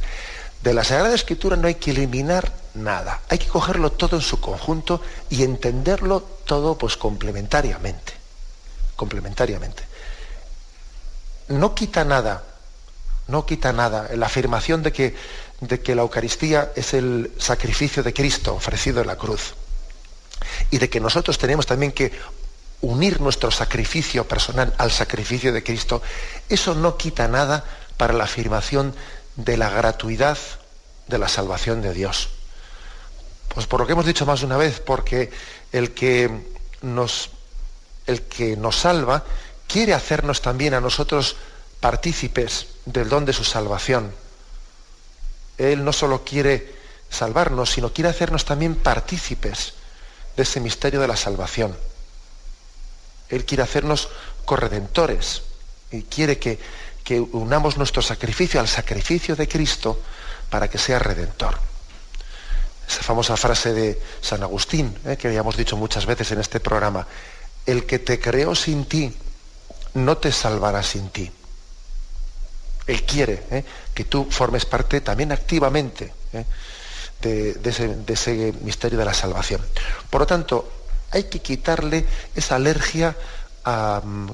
De 0.61 0.73
la 0.73 0.83
Sagrada 0.83 1.15
Escritura 1.15 1.55
no 1.55 1.67
hay 1.67 1.75
que 1.75 1.91
eliminar 1.91 2.51
nada, 2.73 3.21
hay 3.29 3.37
que 3.37 3.47
cogerlo 3.47 3.91
todo 3.91 4.15
en 4.15 4.21
su 4.21 4.39
conjunto 4.39 5.01
y 5.29 5.43
entenderlo 5.43 6.21
todo 6.45 6.77
pues 6.77 6.97
complementariamente, 6.97 8.13
complementariamente. 8.95 9.83
No 11.49 11.75
quita 11.75 12.05
nada, 12.05 12.43
no 13.27 13.45
quita 13.45 13.73
nada 13.73 14.09
la 14.15 14.25
afirmación 14.25 14.83
de 14.83 14.91
que, 14.91 15.15
de 15.59 15.81
que 15.81 15.95
la 15.95 16.01
Eucaristía 16.03 16.71
es 16.75 16.93
el 16.93 17.31
sacrificio 17.37 18.03
de 18.03 18.13
Cristo 18.13 18.55
ofrecido 18.55 19.01
en 19.01 19.07
la 19.07 19.17
cruz 19.17 19.53
y 20.69 20.77
de 20.77 20.89
que 20.89 20.99
nosotros 20.99 21.37
tenemos 21.37 21.65
también 21.65 21.91
que 21.91 22.11
unir 22.81 23.21
nuestro 23.21 23.51
sacrificio 23.51 24.27
personal 24.27 24.73
al 24.77 24.91
sacrificio 24.91 25.53
de 25.53 25.63
Cristo, 25.63 26.01
eso 26.49 26.73
no 26.73 26.97
quita 26.97 27.27
nada 27.27 27.63
para 27.97 28.13
la 28.13 28.23
afirmación 28.23 28.95
de 29.35 29.57
la 29.57 29.69
gratuidad 29.69 30.37
de 31.07 31.17
la 31.17 31.27
salvación 31.27 31.81
de 31.81 31.93
Dios. 31.93 32.29
Pues 33.53 33.67
por 33.67 33.81
lo 33.81 33.85
que 33.85 33.93
hemos 33.93 34.05
dicho 34.05 34.25
más 34.25 34.39
de 34.39 34.45
una 34.45 34.57
vez, 34.57 34.79
porque 34.79 35.29
el 35.71 35.91
que 35.91 36.29
nos, 36.81 37.29
el 38.07 38.21
que 38.23 38.55
nos 38.55 38.77
salva 38.77 39.23
quiere 39.67 39.93
hacernos 39.93 40.41
también 40.41 40.73
a 40.73 40.81
nosotros 40.81 41.35
partícipes 41.79 42.67
del 42.85 43.09
don 43.09 43.25
de 43.25 43.33
su 43.33 43.43
salvación. 43.43 44.13
Él 45.57 45.83
no 45.83 45.93
solo 45.93 46.23
quiere 46.23 46.75
salvarnos, 47.09 47.71
sino 47.71 47.93
quiere 47.93 48.09
hacernos 48.09 48.45
también 48.45 48.75
partícipes 48.75 49.73
de 50.35 50.43
ese 50.43 50.59
misterio 50.59 51.01
de 51.01 51.07
la 51.07 51.17
salvación. 51.17 51.75
Él 53.29 53.45
quiere 53.45 53.63
hacernos 53.63 54.09
corredentores 54.45 55.43
y 55.91 56.03
quiere 56.03 56.39
que, 56.39 56.59
que 57.03 57.19
unamos 57.19 57.77
nuestro 57.77 58.01
sacrificio 58.01 58.59
al 58.59 58.67
sacrificio 58.67 59.35
de 59.35 59.47
Cristo 59.47 59.99
para 60.49 60.69
que 60.69 60.77
sea 60.77 60.99
redentor. 60.99 61.70
Esa 62.91 63.03
famosa 63.03 63.37
frase 63.37 63.71
de 63.71 64.01
San 64.19 64.43
Agustín, 64.43 64.93
eh, 65.05 65.15
que 65.15 65.29
habíamos 65.29 65.55
dicho 65.55 65.77
muchas 65.77 66.05
veces 66.05 66.29
en 66.33 66.41
este 66.41 66.59
programa, 66.59 67.07
el 67.65 67.85
que 67.85 67.99
te 67.99 68.19
creó 68.19 68.53
sin 68.53 68.83
ti, 68.83 69.15
no 69.93 70.17
te 70.17 70.29
salvará 70.33 70.83
sin 70.83 71.07
ti. 71.09 71.31
Él 72.87 73.03
quiere 73.03 73.43
eh, 73.49 73.63
que 73.93 74.03
tú 74.03 74.27
formes 74.29 74.65
parte 74.65 74.99
también 74.99 75.31
activamente 75.31 76.13
eh, 76.33 76.43
de, 77.21 78.13
ese, 78.13 78.53
misterio 78.59 78.99
de 78.99 79.05
la 79.05 79.13
salvación. 79.13 79.61
Por 80.09 80.19
lo 80.19 80.27
tanto, 80.27 80.69
hay 81.11 81.23
que 81.29 81.39
quitarle 81.39 82.05
esa 82.35 82.55
alergia 82.57 83.15
mm, 84.03 84.31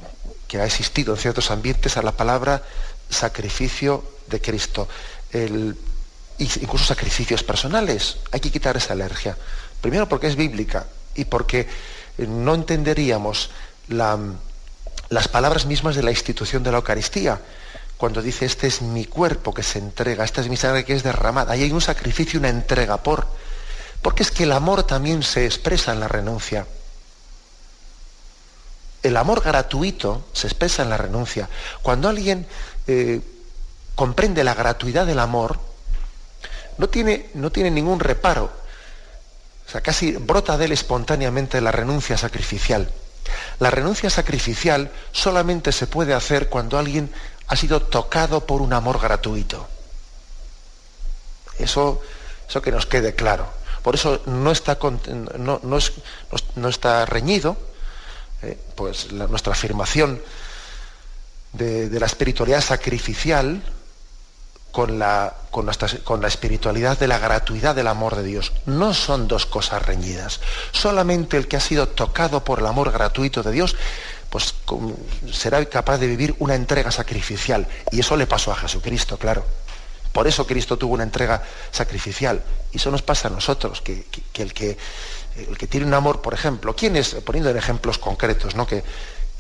que 0.48 0.60
ha 0.60 0.66
existido 0.66 1.14
en 1.14 1.20
ciertos 1.20 1.52
ambientes 1.52 1.96
a 1.96 2.02
la 2.02 2.14
palabra 2.14 2.64
sacrificio 3.08 4.04
de 4.26 4.42
Cristo. 4.42 4.88
El 5.32 5.78
incluso 6.40 6.86
sacrificios 6.86 7.44
personales. 7.44 8.18
Hay 8.32 8.40
que 8.40 8.52
quitar 8.52 8.78
esa 8.78 8.94
alergia. 8.94 9.38
Primero 9.82 10.08
porque 10.08 10.28
es 10.28 10.36
bíblica 10.36 10.86
y 11.16 11.26
porque 11.26 11.68
eh, 12.18 12.28
no 12.28 12.56
entenderíamos 12.56 13.50
las 13.88 15.28
palabras 15.30 15.66
mismas 15.66 15.96
de 15.96 16.04
la 16.04 16.12
institución 16.12 16.64
de 16.64 16.72
la 16.72 16.78
Eucaristía. 16.78 17.40
Cuando 17.98 18.22
dice, 18.22 18.46
este 18.46 18.68
es 18.68 18.82
mi 18.82 19.06
cuerpo 19.06 19.54
que 19.54 19.64
se 19.64 19.80
entrega, 19.80 20.24
esta 20.24 20.42
es 20.42 20.50
mi 20.50 20.58
sangre 20.58 20.86
que 20.86 20.94
es 20.94 21.04
derramada. 21.04 21.54
Ahí 21.54 21.64
hay 21.64 21.72
un 21.72 21.82
sacrificio, 21.82 22.40
una 22.40 22.50
entrega 22.50 22.98
por. 22.98 23.28
Porque 24.02 24.24
es 24.24 24.32
que 24.32 24.44
el 24.44 24.52
amor 24.52 24.84
también 24.84 25.24
se 25.24 25.46
expresa 25.46 25.94
en 25.94 26.00
la 26.00 26.08
renuncia. 26.08 26.68
El 29.02 29.18
amor 29.18 29.42
gratuito 29.42 30.28
se 30.34 30.48
expresa 30.48 30.84
en 30.84 30.90
la 30.90 30.98
renuncia. 30.98 31.50
Cuando 31.82 32.10
alguien 32.10 32.46
eh, 32.86 33.22
comprende 33.96 34.44
la 34.44 34.54
gratuidad 34.54 35.08
del 35.08 35.20
amor, 35.20 35.60
no 36.78 36.90
tiene, 36.90 37.30
no 37.34 37.52
tiene 37.52 37.72
ningún 37.72 38.00
reparo. 38.00 38.52
O 39.68 39.70
sea, 39.70 39.82
casi 39.82 40.14
brota 40.14 40.58
de 40.58 40.66
él 40.66 40.72
espontáneamente 40.72 41.60
la 41.60 41.72
renuncia 41.72 42.18
sacrificial. 42.18 42.90
La 43.60 43.70
renuncia 43.70 44.10
sacrificial 44.10 44.92
solamente 45.12 45.72
se 45.72 45.88
puede 45.88 46.14
hacer 46.14 46.48
cuando 46.48 46.78
alguien 46.78 47.12
ha 47.48 47.56
sido 47.56 47.82
tocado 47.82 48.46
por 48.46 48.62
un 48.62 48.74
amor 48.74 49.00
gratuito. 49.00 49.68
Eso, 51.58 52.02
eso 52.48 52.62
que 52.62 52.72
nos 52.72 52.86
quede 52.86 53.16
claro. 53.16 53.48
Por 53.82 53.96
eso 53.96 54.22
no 54.26 54.52
está, 54.52 54.78
no, 55.38 55.60
no, 55.64 56.70
está 56.70 57.06
reñido 57.06 57.58
eh, 58.42 58.58
pues 58.76 59.12
nuestra 59.12 59.54
afirmación 59.54 60.22
de, 61.54 61.90
de 61.90 62.00
la 62.00 62.06
espiritualidad 62.06 62.62
sacrificial 62.62 63.64
con 64.78 65.00
la, 65.00 65.34
con, 65.50 65.68
con 66.04 66.22
la 66.22 66.28
espiritualidad 66.28 67.00
de 67.00 67.08
la 67.08 67.18
gratuidad 67.18 67.74
del 67.74 67.88
amor 67.88 68.16
de 68.16 68.22
Dios. 68.22 68.54
No 68.68 68.94
son 68.94 69.28
dos 69.28 69.48
cosas 69.48 69.84
reñidas. 69.84 70.40
Solamente 70.72 71.36
el 71.36 71.48
que 71.48 71.58
ha 71.58 71.60
sido 71.60 71.88
tocado 71.88 72.44
por 72.44 72.60
el 72.60 72.68
amor 72.68 72.92
gratuito 72.92 73.42
de 73.42 73.52
Dios, 73.52 73.76
pues 74.30 74.54
será 75.32 75.66
capaz 75.66 75.98
de 75.98 76.06
vivir 76.06 76.36
una 76.38 76.54
entrega 76.54 76.92
sacrificial. 76.92 77.68
Y 77.92 78.02
eso 78.02 78.16
le 78.16 78.28
pasó 78.28 78.52
a 78.52 78.56
Jesucristo, 78.56 79.18
claro. 79.18 79.44
Por 80.12 80.28
eso 80.28 80.46
Cristo 80.46 80.78
tuvo 80.78 80.94
una 80.94 81.02
entrega 81.02 81.42
sacrificial. 81.72 82.44
Y 82.72 82.78
eso 82.78 82.92
nos 82.92 83.02
pasa 83.02 83.30
a 83.30 83.32
nosotros, 83.32 83.82
que, 83.82 84.06
el, 84.36 84.54
que 84.54 84.78
el 85.38 85.58
que 85.58 85.66
tiene 85.66 85.88
un 85.88 85.96
amor, 85.96 86.22
por 86.22 86.36
ejemplo, 86.36 86.76
¿quién 86.76 86.96
es, 86.98 87.16
poniendo 87.26 87.50
en 87.50 87.58
ejemplos 87.58 87.98
concretos, 87.98 88.54
¿no? 88.54 88.68
que, 88.68 88.84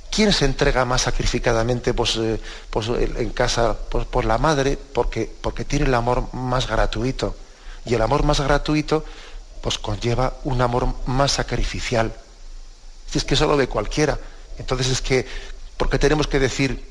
¿Quién 0.10 0.34
se 0.34 0.45
entrega 0.45 0.86
más 0.86 1.01
sacrificadamente 1.01 1.93
pues, 1.93 2.18
en 2.18 3.30
casa? 3.32 3.78
Por 3.78 4.26
la 4.26 4.38
madre, 4.38 4.78
porque, 4.78 5.32
porque 5.41 5.66
tiene 5.66 5.86
el 5.86 5.93
amor 5.93 6.34
más 6.34 6.68
gratuito. 6.68 7.36
Y 7.86 7.93
el 7.93 8.01
amor 8.01 8.24
más 8.24 8.39
gratuito 8.41 9.03
pues 9.62 9.78
conlleva 9.78 10.34
un 10.43 10.62
amor 10.62 10.88
más 11.05 11.34
sacrificial. 11.34 12.14
Si 13.10 13.18
es 13.18 13.26
que 13.26 13.36
eso 13.36 13.47
lo 13.47 13.58
ve 13.58 13.68
cualquiera. 13.68 14.18
Entonces 14.58 14.88
es 14.88 15.01
que, 15.01 15.26
¿por 15.78 15.89
qué 15.89 15.99
tenemos 15.99 16.28
que 16.28 16.39
decir, 16.39 16.84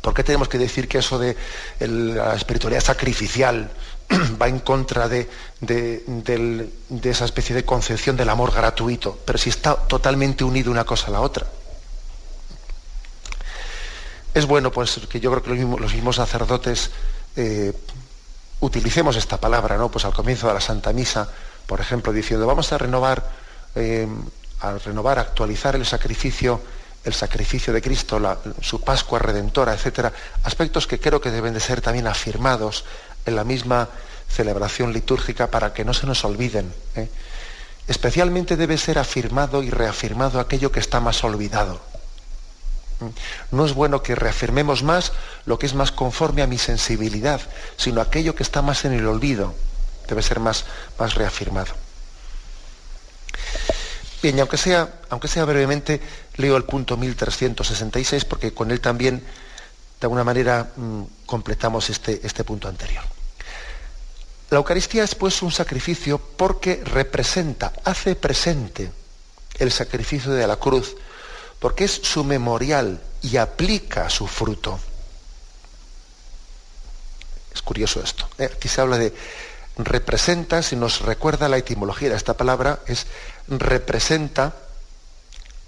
por 0.00 0.14
qué 0.14 0.24
tenemos 0.24 0.48
que 0.48 0.58
decir 0.58 0.88
que 0.88 0.98
eso 0.98 1.18
de 1.18 1.36
la 1.80 2.34
espiritualidad 2.34 2.82
sacrificial 2.82 3.70
va 4.40 4.48
en 4.48 4.60
contra 4.60 5.08
de, 5.08 5.28
de, 5.60 6.70
esa 7.04 7.24
especie 7.24 7.54
de 7.54 7.64
concepción 7.64 8.16
del 8.16 8.28
amor 8.28 8.52
gratuito? 8.52 9.18
Pero 9.24 9.38
si 9.38 9.50
está 9.50 9.76
totalmente 9.76 10.44
unido 10.44 10.70
una 10.70 10.84
cosa 10.84 11.08
a 11.08 11.10
la 11.10 11.20
otra 11.20 11.46
es 14.36 14.44
bueno 14.44 14.70
pues 14.70 15.00
que 15.08 15.18
yo 15.18 15.30
creo 15.30 15.42
que 15.42 15.64
los 15.80 15.94
mismos, 15.94 16.16
sacerdotes 16.16 16.90
eh, 17.36 17.72
utilicemos 18.60 19.16
esta 19.16 19.40
palabra, 19.40 19.78
¿no? 19.78 19.90
Pues 19.90 20.04
al 20.04 20.12
comienzo 20.12 20.46
de 20.46 20.52
la 20.52 20.60
Santa 20.60 20.92
Misa, 20.92 21.26
por 21.66 21.80
ejemplo, 21.80 22.12
diciendo 22.12 22.46
vamos 22.46 22.70
a 22.70 22.76
renovar, 22.76 23.30
eh, 23.74 24.06
a 24.60 24.72
renovar, 24.76 25.18
actualizar 25.18 25.74
el 25.74 25.86
sacrificio, 25.86 26.60
el 27.02 27.14
sacrificio 27.14 27.72
de 27.72 27.80
Cristo, 27.80 28.20
su 28.60 28.82
Pascua 28.82 29.18
redentora, 29.18 29.72
etcétera, 29.72 30.12
aspectos 30.44 30.86
que 30.86 31.00
creo 31.00 31.18
que 31.18 31.30
deben 31.30 31.54
de 31.54 31.60
ser 31.60 31.80
también 31.80 32.06
afirmados 32.06 32.84
en 33.24 33.36
la 33.36 33.44
misma 33.44 33.88
celebración 34.28 34.92
litúrgica 34.92 35.50
para 35.50 35.72
que 35.72 35.82
no 35.82 35.94
se 35.94 36.06
nos 36.06 36.22
olviden. 36.26 36.74
¿eh? 36.94 37.08
Especialmente 37.88 38.58
debe 38.58 38.76
ser 38.76 38.98
afirmado 38.98 39.62
y 39.62 39.70
reafirmado 39.70 40.40
aquello 40.40 40.70
que 40.70 40.80
está 40.80 41.00
más 41.00 41.24
olvidado. 41.24 41.95
No 43.50 43.66
es 43.66 43.74
bueno 43.74 44.02
que 44.02 44.14
reafirmemos 44.14 44.82
más 44.82 45.12
lo 45.44 45.58
que 45.58 45.66
es 45.66 45.74
más 45.74 45.92
conforme 45.92 46.42
a 46.42 46.46
mi 46.46 46.58
sensibilidad, 46.58 47.40
sino 47.76 48.00
aquello 48.00 48.34
que 48.34 48.42
está 48.42 48.62
más 48.62 48.84
en 48.84 48.92
el 48.92 49.06
olvido. 49.06 49.54
Debe 50.08 50.22
ser 50.22 50.40
más, 50.40 50.64
más 50.98 51.14
reafirmado. 51.14 51.74
Bien, 54.22 54.38
y 54.38 54.40
aunque 54.40 54.56
sea, 54.56 55.00
aunque 55.10 55.28
sea 55.28 55.44
brevemente, 55.44 56.00
leo 56.36 56.56
el 56.56 56.64
punto 56.64 56.96
1366 56.96 58.24
porque 58.24 58.54
con 58.54 58.70
él 58.70 58.80
también, 58.80 59.20
de 59.20 60.04
alguna 60.04 60.24
manera, 60.24 60.72
mm, 60.74 61.02
completamos 61.26 61.90
este, 61.90 62.20
este 62.24 62.44
punto 62.44 62.66
anterior. 62.68 63.04
La 64.50 64.58
Eucaristía 64.58 65.04
es 65.04 65.14
pues 65.14 65.42
un 65.42 65.50
sacrificio 65.50 66.18
porque 66.18 66.80
representa, 66.84 67.72
hace 67.84 68.14
presente 68.14 68.90
el 69.58 69.72
sacrificio 69.72 70.32
de 70.32 70.46
la 70.46 70.56
cruz, 70.56 70.96
porque 71.58 71.84
es 71.84 71.92
su 71.92 72.24
memorial 72.24 73.00
y 73.22 73.36
aplica 73.36 74.08
su 74.10 74.26
fruto. 74.26 74.78
Es 77.54 77.62
curioso 77.62 78.02
esto. 78.02 78.28
¿eh? 78.38 78.50
Aquí 78.54 78.68
se 78.68 78.80
habla 78.80 78.98
de 78.98 79.14
representa, 79.78 80.62
si 80.62 80.76
nos 80.76 81.00
recuerda 81.00 81.48
la 81.48 81.58
etimología 81.58 82.10
de 82.10 82.16
esta 82.16 82.34
palabra, 82.34 82.80
es 82.86 83.06
representa, 83.48 84.54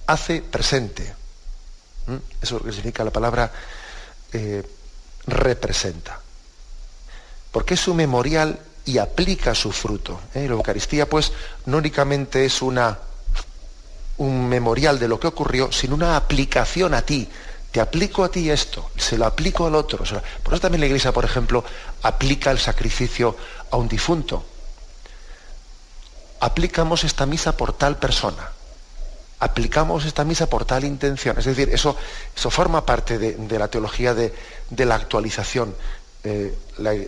hace 0.07 0.43
presente. 0.43 1.15
Eso 2.41 2.57
es 2.57 2.63
lo 2.63 2.65
que 2.65 2.73
significa 2.73 3.05
la 3.05 3.11
palabra 3.11 3.53
eh, 4.33 4.63
representa. 5.27 6.21
Porque 7.53 7.75
es 7.75 7.81
su 7.81 7.95
memorial 7.95 8.59
y 8.85 8.99
aplica 8.99 9.55
su 9.55 9.73
fruto. 9.73 10.21
¿eh? 10.35 10.47
La 10.49 10.55
Eucaristía, 10.55 11.09
pues, 11.09 11.33
no 11.67 11.77
únicamente 11.77 12.45
es 12.45 12.63
una, 12.63 12.99
un 14.19 14.49
memorial 14.49 14.99
de 14.99 15.09
lo 15.09 15.19
que 15.19 15.27
ocurrió, 15.27 15.73
sino 15.73 15.95
una 15.95 16.17
aplicación 16.17 16.95
a 16.95 17.03
ti. 17.03 17.29
Te 17.71 17.81
aplico 17.81 18.25
a 18.25 18.31
ti 18.31 18.51
esto, 18.51 18.91
se 18.97 19.19
lo 19.19 19.27
aplico 19.27 19.67
al 19.67 19.75
otro. 19.75 19.99
Por 20.43 20.55
eso 20.55 20.61
también 20.61 20.81
la 20.81 20.87
Iglesia, 20.87 21.13
por 21.13 21.25
ejemplo, 21.25 21.65
aplica 22.03 22.51
el 22.51 22.59
sacrificio 22.59 23.37
a 23.71 23.77
un 23.77 23.89
difunto. 23.89 24.45
Aplicamos 26.41 27.05
esta 27.05 27.27
misa 27.27 27.57
por 27.57 27.73
tal 27.73 27.99
persona. 27.99 28.53
Aplicamos 29.41 30.05
esta 30.05 30.25
misa 30.25 30.47
por 30.47 30.65
tal 30.65 30.85
intención. 30.85 31.39
Es 31.39 31.45
decir, 31.45 31.69
eso, 31.73 31.97
eso 32.35 32.51
forma 32.51 32.85
parte 32.85 33.19
de, 33.19 33.59
la 33.59 33.69
teología 33.69 34.15
de, 34.15 34.35
de 34.71 34.85
la 34.85 34.95
actualización. 34.95 35.75
Eh, 36.25 36.59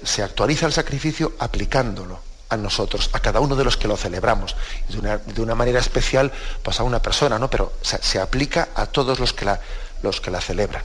se 0.05 0.23
actualiza 0.23 0.67
el 0.67 0.73
sacrificio 0.73 1.33
aplicándolo 1.39 2.30
a 2.51 2.57
nosotros, 2.57 3.09
a 3.13 3.21
cada 3.21 3.41
uno 3.41 3.57
de 3.57 3.65
los 3.65 3.77
que 3.77 3.89
lo 3.89 3.97
celebramos, 3.97 4.57
de 4.89 5.43
una, 5.43 5.55
manera 5.55 5.79
especial 5.79 6.33
pues 6.63 6.81
a 6.81 6.83
una 6.83 7.01
persona, 7.01 7.39
¿no? 7.39 7.49
pero 7.49 7.73
se, 7.81 8.21
aplica 8.21 8.69
a 8.75 8.87
todos 8.87 9.21
los 9.21 9.33
que, 9.33 9.45
la, 9.45 9.61
los 10.03 10.21
que 10.21 10.31
la 10.31 10.41
celebran. 10.41 10.83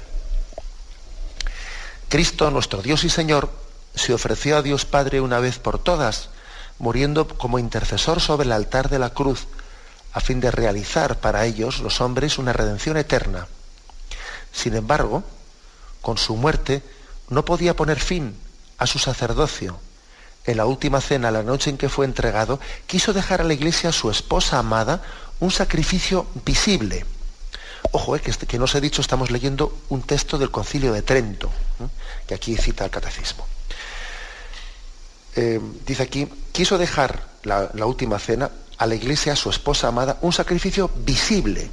Cristo, 2.07 2.49
nuestro 2.51 2.81
Dios 2.81 3.03
y 3.03 3.09
Señor, 3.09 3.49
se 3.95 4.13
ofreció 4.13 4.57
a 4.57 4.61
Dios 4.61 4.85
Padre 4.85 5.21
una 5.21 5.39
vez 5.39 5.57
por 5.57 5.79
todas, 5.79 6.29
muriendo 6.77 7.27
como 7.27 7.59
intercesor 7.59 8.21
sobre 8.21 8.45
el 8.45 8.51
altar 8.51 8.89
de 8.89 8.99
la 8.99 9.09
cruz, 9.09 9.47
a 10.13 10.21
fin 10.21 10.39
de 10.39 10.51
realizar 10.51 11.19
para 11.19 11.45
ellos, 11.45 11.79
los 11.79 11.99
hombres, 11.99 12.37
una 12.37 12.53
redención 12.53 12.95
eterna. 12.95 13.47
Sin 14.53 14.75
embargo, 14.75 15.23
con 16.01 16.17
su 16.17 16.35
muerte, 16.35 16.83
no 17.29 17.43
podía 17.43 17.75
poner 17.75 17.99
fin 17.99 18.37
a 18.77 18.87
su 18.87 18.99
sacerdocio. 18.99 19.79
En 20.45 20.57
la 20.57 20.65
última 20.65 21.01
cena, 21.01 21.31
la 21.31 21.43
noche 21.43 21.69
en 21.69 21.77
que 21.77 21.89
fue 21.89 22.05
entregado, 22.05 22.59
quiso 22.85 23.13
dejar 23.13 23.41
a 23.41 23.43
la 23.43 23.53
iglesia, 23.53 23.89
a 23.89 23.93
su 23.93 24.11
esposa 24.11 24.59
amada, 24.59 25.01
un 25.39 25.51
sacrificio 25.51 26.27
visible. 26.45 27.05
Ojo, 27.91 28.15
eh, 28.15 28.19
que, 28.19 28.31
este, 28.31 28.57
no 28.57 28.65
os 28.65 28.75
he 28.75 28.81
dicho, 28.81 29.01
estamos 29.01 29.31
leyendo 29.31 29.75
un 29.89 30.03
texto 30.03 30.37
del 30.37 30.51
concilio 30.51 30.93
de 30.93 31.01
Trento, 31.01 31.51
que 32.27 32.35
aquí 32.35 32.55
cita 32.57 32.85
el 32.85 32.91
catecismo. 32.91 33.45
Eh, 35.35 35.59
dice 35.85 36.03
aquí, 36.03 36.27
quiso 36.51 36.77
dejar 36.77 37.27
la, 37.43 37.71
la 37.73 37.85
última 37.85 38.19
cena 38.19 38.51
a 38.77 38.85
la 38.85 38.95
iglesia, 38.95 39.33
a 39.33 39.35
su 39.35 39.49
esposa 39.49 39.87
amada, 39.87 40.17
un 40.21 40.31
sacrificio 40.31 40.91
visible, 40.95 41.69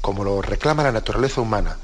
como 0.00 0.22
lo 0.22 0.40
reclama 0.40 0.84
la 0.84 0.92
naturaleza 0.92 1.40
humana 1.40 1.76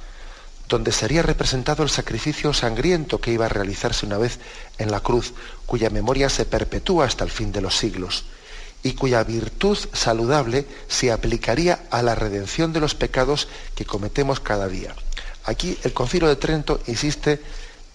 donde 0.73 0.91
sería 0.91 1.21
representado 1.21 1.83
el 1.83 1.91
sacrificio 1.91 2.55
sangriento 2.55 3.21
que 3.21 3.31
iba 3.31 3.45
a 3.45 3.51
realizarse 3.51 4.07
una 4.07 4.17
vez 4.17 4.39
en 4.79 4.91
la 4.91 5.01
cruz, 5.01 5.35
cuya 5.67 5.91
memoria 5.91 6.31
se 6.31 6.47
perpetúa 6.47 7.05
hasta 7.05 7.25
el 7.25 7.31
fin 7.31 7.53
de 7.53 7.61
los 7.61 7.77
siglos 7.77 8.25
y 8.83 8.95
cuya 8.95 9.23
virtud 9.23 9.77
saludable 9.93 10.67
se 10.89 11.13
aplicaría 11.13 11.85
a 11.91 12.01
la 12.03 12.15
redención 12.15 12.73
de 12.73 12.81
los 12.81 12.95
pecados 12.95 13.49
que 13.75 13.85
cometemos 13.85 14.41
cada 14.41 14.67
día. 14.67 14.97
Aquí 15.45 15.79
el 15.85 15.93
Concilio 15.93 16.27
de 16.27 16.37
Trento 16.37 16.81
insiste 16.87 17.43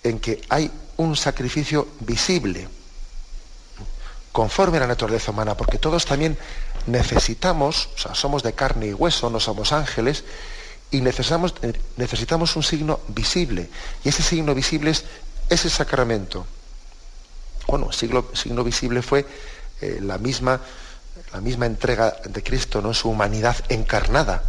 en 0.03 0.19
que 0.19 0.43
hay 0.47 0.69
un 0.97 1.15
sacrificio 1.15 1.87
visible, 2.01 2.69
conforme 4.31 4.77
a 4.77 4.81
la 4.81 4.87
naturaleza 4.87 5.31
humana, 5.31 5.57
porque 5.57 5.79
todos 5.79 6.05
también 6.05 6.37
necesitamos, 6.85 7.89
o 7.95 7.97
sea, 7.97 8.13
somos 8.13 8.43
de 8.43 8.53
carne 8.53 8.85
y 8.85 8.93
hueso, 8.93 9.31
no 9.31 9.39
somos 9.39 9.73
ángeles, 9.73 10.23
y 10.91 11.01
necesitamos, 11.01 11.53
eh, 11.61 11.73
necesitamos 11.97 12.55
un 12.55 12.63
signo 12.63 12.99
visible. 13.09 13.69
Y 14.03 14.09
ese 14.09 14.23
signo 14.23 14.53
visible 14.55 14.91
es 14.91 15.05
ese 15.49 15.69
sacramento. 15.69 16.45
Bueno, 17.67 17.87
el 17.89 17.93
signo, 17.93 18.25
signo 18.33 18.63
visible 18.63 19.01
fue 19.01 19.25
eh, 19.81 19.99
la, 20.01 20.17
misma, 20.17 20.61
la 21.33 21.41
misma 21.41 21.65
entrega 21.65 22.15
de 22.25 22.41
Cristo, 22.43 22.81
¿no? 22.81 22.93
su 22.93 23.09
humanidad 23.09 23.57
encarnada. 23.69 24.43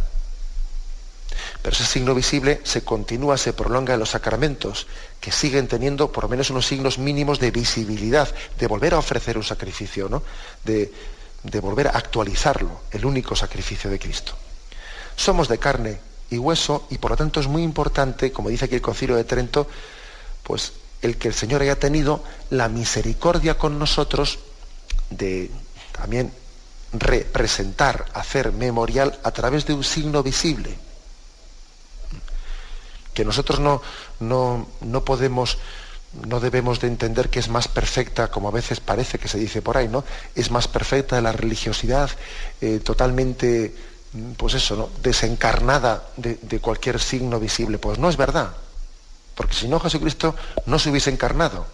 Pero 1.61 1.75
ese 1.75 1.85
signo 1.85 2.15
visible 2.15 2.61
se 2.63 2.83
continúa, 2.83 3.37
se 3.37 3.51
prolonga 3.51 3.93
en 3.93 3.99
los 3.99 4.11
sacramentos, 4.11 4.87
que 5.19 5.31
siguen 5.31 5.67
teniendo 5.67 6.11
por 6.11 6.23
lo 6.23 6.29
menos 6.29 6.49
unos 6.49 6.65
signos 6.65 6.97
mínimos 6.97 7.39
de 7.39 7.51
visibilidad, 7.51 8.33
de 8.57 8.67
volver 8.67 8.93
a 8.93 8.99
ofrecer 8.99 9.37
un 9.37 9.43
sacrificio, 9.43 10.07
¿no? 10.07 10.23
de, 10.63 10.91
de 11.43 11.59
volver 11.59 11.89
a 11.89 11.91
actualizarlo, 11.91 12.81
el 12.91 13.05
único 13.05 13.35
sacrificio 13.35 13.89
de 13.89 13.99
Cristo. 13.99 14.33
Somos 15.17 15.49
de 15.49 15.57
carne 15.57 16.08
y 16.29 16.37
hueso, 16.37 16.87
y 16.89 16.97
por 16.97 17.11
lo 17.11 17.17
tanto 17.17 17.39
es 17.39 17.47
muy 17.47 17.63
importante, 17.63 18.31
como 18.31 18.49
dice 18.49 18.65
aquí 18.65 18.75
el 18.75 18.81
Concilio 18.81 19.15
de 19.15 19.23
Trento, 19.23 19.67
pues 20.43 20.73
el 21.01 21.17
que 21.17 21.29
el 21.29 21.33
Señor 21.33 21.61
haya 21.61 21.79
tenido 21.79 22.23
la 22.49 22.69
misericordia 22.69 23.57
con 23.57 23.79
nosotros 23.79 24.39
de 25.09 25.49
también 25.91 26.31
representar, 26.93 28.05
hacer 28.13 28.51
memorial 28.51 29.19
a 29.23 29.31
través 29.31 29.65
de 29.65 29.73
un 29.73 29.83
signo 29.83 30.23
visible. 30.23 30.75
Que 33.13 33.25
nosotros 33.25 33.59
no, 33.59 33.81
no, 34.19 34.67
no 34.81 35.03
podemos, 35.03 35.57
no 36.25 36.39
debemos 36.39 36.79
de 36.79 36.87
entender 36.87 37.29
que 37.29 37.39
es 37.39 37.49
más 37.49 37.67
perfecta, 37.67 38.29
como 38.29 38.47
a 38.47 38.51
veces 38.51 38.79
parece 38.79 39.19
que 39.19 39.27
se 39.27 39.37
dice 39.37 39.61
por 39.61 39.77
ahí, 39.77 39.87
¿no? 39.87 40.03
Es 40.35 40.51
más 40.51 40.67
perfecta 40.67 41.21
la 41.21 41.31
religiosidad 41.31 42.09
eh, 42.61 42.79
totalmente 42.79 43.75
pues 44.37 44.55
eso, 44.55 44.75
¿no? 44.75 44.89
desencarnada 45.01 46.03
de, 46.17 46.59
cualquier 46.59 46.99
signo 46.99 47.39
visible. 47.39 47.77
Pues 47.77 47.99
no 47.99 48.09
es 48.09 48.17
verdad, 48.17 48.51
porque 49.35 49.53
si 49.53 49.67
no 49.67 49.79
Jesucristo 49.79 50.35
no 50.65 50.79
se 50.79 50.89
hubiese 50.89 51.09
encarnado. 51.09 51.65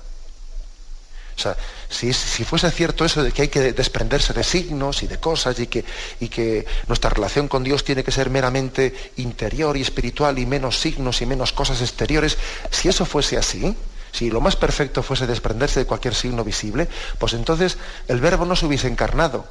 O 1.38 1.40
sea, 1.40 1.58
si, 1.90 2.14
si, 2.14 2.46
fuese 2.46 2.72
cierto 2.72 3.04
eso 3.04 3.22
de 3.22 3.34
que 3.34 3.44
hay 3.44 3.48
que 3.50 3.74
desprenderse 3.74 4.32
de 4.32 4.44
signos 4.44 5.04
y 5.04 5.08
de 5.08 5.20
cosas 5.20 5.60
y 5.60 5.68
que, 5.68 5.84
y 6.22 6.30
que 6.30 6.66
nuestra 6.88 7.10
relación 7.10 7.50
con 7.50 7.62
Dios 7.62 7.84
tiene 7.84 8.06
que 8.06 8.12
ser 8.12 8.30
meramente 8.30 9.12
interior 9.18 9.76
y 9.76 9.82
espiritual 9.82 10.40
y 10.40 10.46
menos 10.46 10.80
signos 10.80 11.22
y 11.22 11.26
menos 11.26 11.52
cosas 11.52 11.82
exteriores, 11.82 12.38
si 12.72 12.88
eso 12.88 13.06
fuese 13.06 13.36
así, 13.36 13.76
si 14.14 14.32
lo 14.32 14.40
más 14.40 14.56
perfecto 14.56 15.04
fuese 15.04 15.28
desprenderse 15.28 15.82
de 15.82 15.86
cualquier 15.86 16.16
signo 16.16 16.46
visible, 16.46 16.88
pues 17.20 17.34
entonces 17.34 17.78
el 18.08 18.22
verbo 18.22 18.46
no 18.46 18.56
se 18.56 18.66
hubiese 18.66 18.88
encarnado 18.88 19.46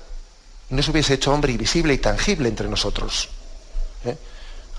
no 0.70 0.82
se 0.82 0.90
hubiese 0.90 1.14
hecho 1.14 1.32
hombre 1.32 1.52
invisible 1.52 1.94
y 1.94 1.98
tangible 1.98 2.48
entre 2.48 2.68
nosotros. 2.68 3.28
¿eh? 4.04 4.16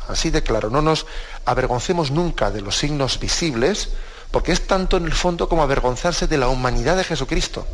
Así 0.08 0.30
de 0.30 0.44
claro, 0.44 0.70
no 0.70 0.82
nos 0.82 1.06
avergoncemos 1.46 2.12
nunca 2.12 2.52
de 2.52 2.62
los 2.62 2.78
signos 2.78 3.20
visibles, 3.20 3.90
porque 4.32 4.52
es 4.52 4.68
tanto 4.68 4.98
en 4.98 5.06
el 5.06 5.14
fondo 5.14 5.50
como 5.50 5.64
avergonzarse 5.64 6.28
de 6.28 6.38
la 6.38 6.48
humanidad 6.48 6.98
de 6.98 7.04
Jesucristo. 7.04 7.66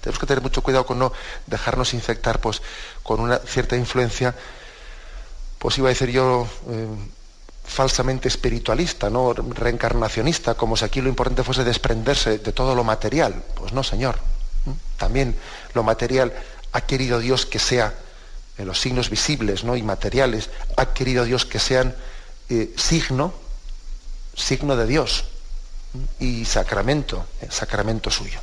Tenemos 0.00 0.18
que 0.18 0.26
tener 0.26 0.42
mucho 0.42 0.62
cuidado 0.62 0.86
con 0.86 0.98
no 0.98 1.12
dejarnos 1.46 1.92
infectar 1.92 2.40
pues, 2.40 2.62
con 3.02 3.20
una 3.20 3.38
cierta 3.38 3.76
influencia, 3.76 4.34
pues 5.58 5.76
iba 5.76 5.88
a 5.88 5.90
decir 5.90 6.10
yo, 6.10 6.48
eh, 6.70 6.88
falsamente 7.64 8.26
espiritualista, 8.26 9.10
¿no? 9.10 9.32
reencarnacionista, 9.32 10.54
como 10.54 10.76
si 10.76 10.84
aquí 10.84 11.00
lo 11.00 11.08
importante 11.08 11.44
fuese 11.44 11.62
desprenderse 11.62 12.38
de 12.38 12.52
todo 12.52 12.74
lo 12.74 12.82
material. 12.82 13.44
Pues 13.54 13.72
no, 13.72 13.84
Señor. 13.84 14.18
También 14.96 15.36
lo 15.74 15.82
material 15.82 16.32
ha 16.72 16.80
querido 16.82 17.18
Dios 17.18 17.46
que 17.46 17.58
sea, 17.58 17.94
en 18.58 18.66
los 18.66 18.80
signos 18.80 19.10
visibles 19.10 19.64
¿no? 19.64 19.76
y 19.76 19.82
materiales, 19.82 20.50
ha 20.76 20.92
querido 20.92 21.24
Dios 21.24 21.46
que 21.46 21.58
sean 21.58 21.94
eh, 22.48 22.72
signo, 22.76 23.32
signo 24.34 24.76
de 24.76 24.86
Dios 24.86 25.24
y 26.18 26.44
sacramento, 26.44 27.26
eh, 27.40 27.48
sacramento 27.50 28.10
suyo. 28.10 28.40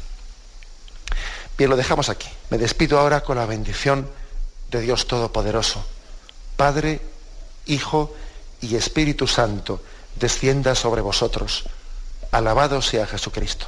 Bien, 1.58 1.70
lo 1.70 1.78
dejamos 1.78 2.10
aquí. 2.10 2.30
Me 2.50 2.58
despido 2.58 3.00
ahora 3.00 3.22
con 3.22 3.38
la 3.38 3.46
bendición 3.46 4.10
de 4.70 4.82
Dios 4.82 5.08
Todopoderoso. 5.08 5.84
Padre, 6.56 7.02
Hijo 7.66 8.16
y 8.62 8.76
Espíritu 8.76 9.28
Santo, 9.28 9.82
descienda 10.16 10.76
sobre 10.76 11.02
vosotros. 11.02 11.66
Alabado 12.32 12.82
sea 12.82 13.08
Jesucristo. 13.08 13.68